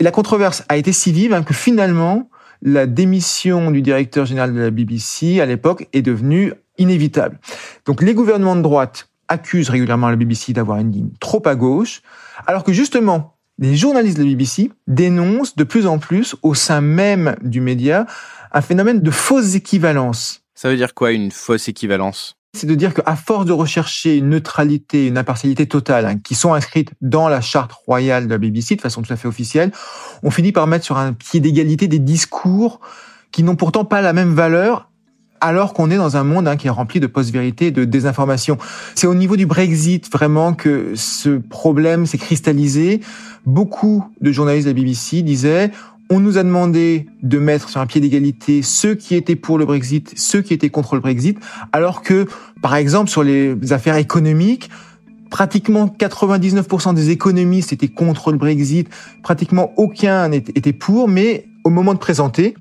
Et 0.00 0.02
la 0.04 0.10
controverse 0.10 0.64
a 0.70 0.78
été 0.78 0.92
si 0.92 1.12
vive 1.12 1.34
hein, 1.34 1.42
que 1.42 1.52
finalement, 1.52 2.30
la 2.62 2.86
démission 2.86 3.70
du 3.70 3.82
directeur 3.82 4.24
général 4.24 4.54
de 4.54 4.58
la 4.58 4.70
BBC 4.70 5.40
à 5.40 5.46
l'époque 5.46 5.88
est 5.92 6.00
devenue 6.00 6.54
inévitable. 6.78 7.38
Donc 7.84 8.00
les 8.02 8.14
gouvernements 8.14 8.56
de 8.56 8.62
droite 8.62 9.10
accusent 9.28 9.68
régulièrement 9.68 10.08
la 10.08 10.16
BBC 10.16 10.54
d'avoir 10.54 10.78
une 10.78 10.90
ligne 10.90 11.10
trop 11.20 11.42
à 11.46 11.54
gauche, 11.54 12.00
alors 12.46 12.64
que 12.64 12.72
justement, 12.72 13.36
les 13.58 13.76
journalistes 13.76 14.16
de 14.16 14.22
la 14.22 14.30
BBC 14.30 14.70
dénoncent 14.86 15.54
de 15.54 15.64
plus 15.64 15.86
en 15.86 15.98
plus 15.98 16.34
au 16.42 16.54
sein 16.54 16.80
même 16.80 17.36
du 17.42 17.60
média 17.60 18.06
un 18.52 18.62
phénomène 18.62 19.02
de 19.02 19.10
fausse 19.10 19.54
équivalence. 19.54 20.42
Ça 20.54 20.70
veut 20.70 20.76
dire 20.76 20.94
quoi 20.94 21.12
une 21.12 21.30
fausse 21.30 21.68
équivalence? 21.68 22.39
C'est 22.52 22.66
de 22.66 22.74
dire 22.74 22.94
qu'à 22.94 23.16
force 23.16 23.46
de 23.46 23.52
rechercher 23.52 24.16
une 24.16 24.30
neutralité, 24.30 25.06
une 25.06 25.18
impartialité 25.18 25.66
totale, 25.66 26.06
hein, 26.06 26.18
qui 26.18 26.34
sont 26.34 26.52
inscrites 26.52 26.90
dans 27.00 27.28
la 27.28 27.40
charte 27.40 27.72
royale 27.72 28.26
de 28.26 28.30
la 28.30 28.38
BBC 28.38 28.76
de 28.76 28.80
façon 28.80 29.02
tout 29.02 29.12
à 29.12 29.16
fait 29.16 29.28
officielle, 29.28 29.70
on 30.22 30.30
finit 30.30 30.52
par 30.52 30.66
mettre 30.66 30.84
sur 30.84 30.98
un 30.98 31.12
pied 31.12 31.40
d'égalité 31.40 31.86
des 31.86 32.00
discours 32.00 32.80
qui 33.30 33.44
n'ont 33.44 33.56
pourtant 33.56 33.84
pas 33.84 34.00
la 34.00 34.12
même 34.12 34.34
valeur 34.34 34.88
alors 35.40 35.72
qu'on 35.72 35.90
est 35.90 35.96
dans 35.96 36.16
un 36.16 36.24
monde 36.24 36.48
hein, 36.48 36.56
qui 36.56 36.66
est 36.66 36.70
rempli 36.70 37.00
de 37.00 37.06
post-vérité 37.06 37.68
et 37.68 37.70
de 37.70 37.84
désinformation. 37.84 38.58
C'est 38.94 39.06
au 39.06 39.14
niveau 39.14 39.36
du 39.36 39.46
Brexit 39.46 40.10
vraiment 40.12 40.52
que 40.52 40.92
ce 40.96 41.30
problème 41.30 42.04
s'est 42.04 42.18
cristallisé. 42.18 43.00
Beaucoup 43.46 44.04
de 44.20 44.32
journalistes 44.32 44.66
de 44.66 44.72
la 44.72 44.74
BBC 44.74 45.22
disaient 45.22 45.70
on 46.10 46.18
nous 46.18 46.38
a 46.38 46.42
demandé 46.42 47.06
de 47.22 47.38
mettre 47.38 47.68
sur 47.68 47.80
un 47.80 47.86
pied 47.86 48.00
d'égalité 48.00 48.62
ceux 48.62 48.96
qui 48.96 49.14
étaient 49.14 49.36
pour 49.36 49.58
le 49.58 49.64
Brexit, 49.64 50.12
ceux 50.16 50.42
qui 50.42 50.52
étaient 50.52 50.68
contre 50.68 50.96
le 50.96 51.00
Brexit, 51.00 51.38
alors 51.72 52.02
que, 52.02 52.26
par 52.60 52.74
exemple, 52.74 53.08
sur 53.08 53.22
les 53.22 53.56
affaires 53.72 53.96
économiques, 53.96 54.70
pratiquement 55.30 55.86
99% 55.86 56.94
des 56.94 57.10
économistes 57.10 57.72
étaient 57.72 57.88
contre 57.88 58.32
le 58.32 58.38
Brexit, 58.38 58.88
pratiquement 59.22 59.72
aucun 59.76 60.32
était 60.32 60.72
pour, 60.72 61.08
mais 61.08 61.46
au 61.62 61.70
moment 61.70 61.94
de 61.94 62.00
présenter, 62.00 62.56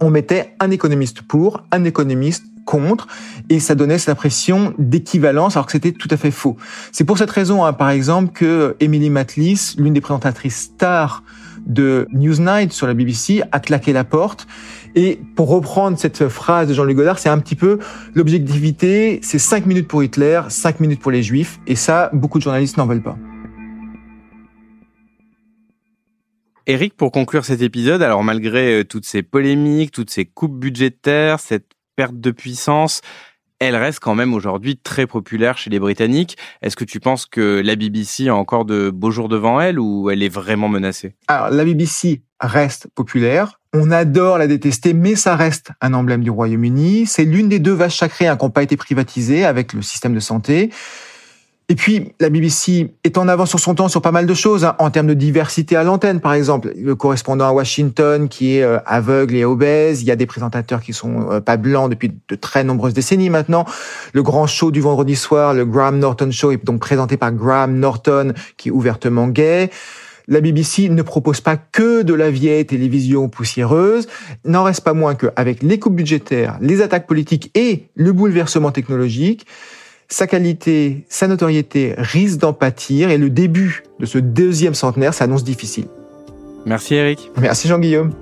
on 0.00 0.10
mettait 0.10 0.54
un 0.58 0.72
économiste 0.72 1.22
pour, 1.22 1.62
un 1.70 1.84
économiste 1.84 2.44
contre, 2.64 3.06
et 3.48 3.60
ça 3.60 3.76
donnait 3.76 3.98
cette 3.98 4.10
impression 4.10 4.74
d'équivalence, 4.78 5.56
alors 5.56 5.66
que 5.66 5.72
c'était 5.72 5.92
tout 5.92 6.08
à 6.10 6.16
fait 6.16 6.32
faux. 6.32 6.56
C'est 6.90 7.04
pour 7.04 7.16
cette 7.16 7.30
raison, 7.30 7.64
hein, 7.64 7.72
par 7.72 7.90
exemple, 7.90 8.32
que 8.32 8.76
Emily 8.80 9.08
Matlis, 9.08 9.76
l'une 9.78 9.94
des 9.94 10.00
présentatrices 10.00 10.56
stars 10.74 11.22
de 11.68 12.08
Newsnight 12.12 12.72
sur 12.72 12.86
la 12.86 12.94
BBC, 12.94 13.42
a 13.52 13.60
claqué 13.60 13.92
la 13.92 14.04
porte. 14.04 14.46
Et 14.94 15.20
pour 15.36 15.48
reprendre 15.48 15.98
cette 15.98 16.28
phrase 16.28 16.68
de 16.68 16.74
Jean-Luc 16.74 16.96
Godard, 16.96 17.18
c'est 17.18 17.28
un 17.28 17.38
petit 17.38 17.54
peu 17.54 17.78
l'objectivité, 18.14 19.20
c'est 19.22 19.38
5 19.38 19.66
minutes 19.66 19.86
pour 19.86 20.02
Hitler, 20.02 20.42
5 20.48 20.80
minutes 20.80 21.00
pour 21.00 21.12
les 21.12 21.22
Juifs, 21.22 21.60
et 21.66 21.76
ça, 21.76 22.10
beaucoup 22.12 22.38
de 22.38 22.42
journalistes 22.42 22.76
n'en 22.76 22.86
veulent 22.86 23.02
pas. 23.02 23.16
Eric, 26.66 26.94
pour 26.96 27.12
conclure 27.12 27.46
cet 27.46 27.62
épisode, 27.62 28.02
alors 28.02 28.22
malgré 28.22 28.80
euh, 28.80 28.84
toutes 28.84 29.06
ces 29.06 29.22
polémiques, 29.22 29.90
toutes 29.90 30.10
ces 30.10 30.26
coupes 30.26 30.58
budgétaires, 30.58 31.40
cette 31.40 31.72
perte 31.96 32.20
de 32.20 32.30
puissance, 32.30 33.00
elle 33.60 33.76
reste 33.76 34.00
quand 34.00 34.14
même 34.14 34.34
aujourd'hui 34.34 34.76
très 34.76 35.06
populaire 35.06 35.58
chez 35.58 35.70
les 35.70 35.80
Britanniques. 35.80 36.36
Est-ce 36.62 36.76
que 36.76 36.84
tu 36.84 37.00
penses 37.00 37.26
que 37.26 37.60
la 37.64 37.76
BBC 37.76 38.28
a 38.28 38.34
encore 38.34 38.64
de 38.64 38.90
beaux 38.90 39.10
jours 39.10 39.28
devant 39.28 39.60
elle 39.60 39.78
ou 39.80 40.10
elle 40.10 40.22
est 40.22 40.28
vraiment 40.28 40.68
menacée? 40.68 41.14
Alors 41.26 41.50
la 41.50 41.64
BBC 41.64 42.22
reste 42.40 42.88
populaire. 42.94 43.60
On 43.74 43.90
adore 43.90 44.38
la 44.38 44.46
détester, 44.46 44.94
mais 44.94 45.14
ça 45.14 45.36
reste 45.36 45.72
un 45.80 45.92
emblème 45.92 46.22
du 46.22 46.30
Royaume-Uni. 46.30 47.06
C'est 47.06 47.24
l'une 47.24 47.48
des 47.48 47.58
deux 47.58 47.72
vaches 47.72 47.98
sacrées 47.98 48.26
hein, 48.26 48.36
qui 48.36 48.44
n'ont 48.44 48.50
pas 48.50 48.62
été 48.62 48.76
privatisées 48.76 49.44
avec 49.44 49.72
le 49.72 49.82
système 49.82 50.14
de 50.14 50.20
santé. 50.20 50.70
Et 51.70 51.74
puis, 51.74 52.14
la 52.18 52.30
BBC 52.30 52.94
est 53.04 53.18
en 53.18 53.28
avance 53.28 53.50
sur 53.50 53.60
son 53.60 53.74
temps 53.74 53.88
sur 53.88 54.00
pas 54.00 54.10
mal 54.10 54.24
de 54.24 54.32
choses, 54.32 54.64
hein, 54.64 54.74
en 54.78 54.90
termes 54.90 55.06
de 55.06 55.12
diversité 55.12 55.76
à 55.76 55.82
l'antenne, 55.82 56.18
par 56.18 56.32
exemple. 56.32 56.72
Le 56.74 56.94
correspondant 56.94 57.46
à 57.46 57.52
Washington 57.52 58.30
qui 58.30 58.56
est 58.56 58.62
euh, 58.62 58.78
aveugle 58.86 59.36
et 59.36 59.44
obèse, 59.44 60.00
il 60.00 60.06
y 60.06 60.10
a 60.10 60.16
des 60.16 60.24
présentateurs 60.24 60.80
qui 60.80 60.94
sont 60.94 61.30
euh, 61.30 61.40
pas 61.40 61.58
blancs 61.58 61.90
depuis 61.90 62.10
de 62.26 62.34
très 62.36 62.64
nombreuses 62.64 62.94
décennies 62.94 63.28
maintenant. 63.28 63.66
Le 64.14 64.22
grand 64.22 64.46
show 64.46 64.70
du 64.70 64.80
vendredi 64.80 65.14
soir, 65.14 65.52
le 65.52 65.66
Graham 65.66 65.98
Norton 65.98 66.30
Show, 66.30 66.52
est 66.52 66.64
donc 66.64 66.80
présenté 66.80 67.18
par 67.18 67.32
Graham 67.32 67.78
Norton, 67.78 68.32
qui 68.56 68.70
est 68.70 68.72
ouvertement 68.72 69.28
gay. 69.28 69.68
La 70.26 70.40
BBC 70.40 70.88
ne 70.88 71.02
propose 71.02 71.42
pas 71.42 71.56
que 71.56 72.00
de 72.00 72.14
la 72.14 72.30
vieille 72.30 72.64
télévision 72.64 73.28
poussiéreuse. 73.28 74.08
N'en 74.46 74.62
reste 74.62 74.82
pas 74.82 74.94
moins 74.94 75.14
qu'avec 75.14 75.62
les 75.62 75.78
coupes 75.78 75.96
budgétaires, 75.96 76.56
les 76.62 76.80
attaques 76.80 77.06
politiques 77.06 77.50
et 77.54 77.88
le 77.94 78.12
bouleversement 78.12 78.70
technologique, 78.70 79.46
sa 80.10 80.26
qualité, 80.26 81.04
sa 81.08 81.28
notoriété 81.28 81.94
risquent 81.98 82.40
d'en 82.40 82.54
pâtir 82.54 83.10
et 83.10 83.18
le 83.18 83.28
début 83.28 83.82
de 84.00 84.06
ce 84.06 84.18
deuxième 84.18 84.74
centenaire 84.74 85.12
s'annonce 85.12 85.44
difficile. 85.44 85.86
Merci 86.64 86.94
Eric. 86.94 87.30
Merci 87.38 87.68
Jean-Guillaume. 87.68 88.12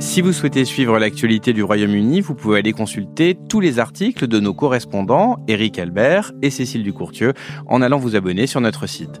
Si 0.00 0.20
vous 0.20 0.32
souhaitez 0.32 0.64
suivre 0.64 0.98
l'actualité 0.98 1.52
du 1.52 1.62
Royaume-Uni, 1.62 2.20
vous 2.20 2.34
pouvez 2.34 2.58
aller 2.58 2.72
consulter 2.72 3.38
tous 3.48 3.60
les 3.60 3.78
articles 3.78 4.26
de 4.26 4.40
nos 4.40 4.52
correspondants, 4.52 5.36
Eric 5.46 5.78
Albert 5.78 6.32
et 6.42 6.50
Cécile 6.50 6.82
Ducourtieu, 6.82 7.34
en 7.68 7.80
allant 7.82 7.98
vous 7.98 8.16
abonner 8.16 8.48
sur 8.48 8.60
notre 8.60 8.88
site. 8.88 9.20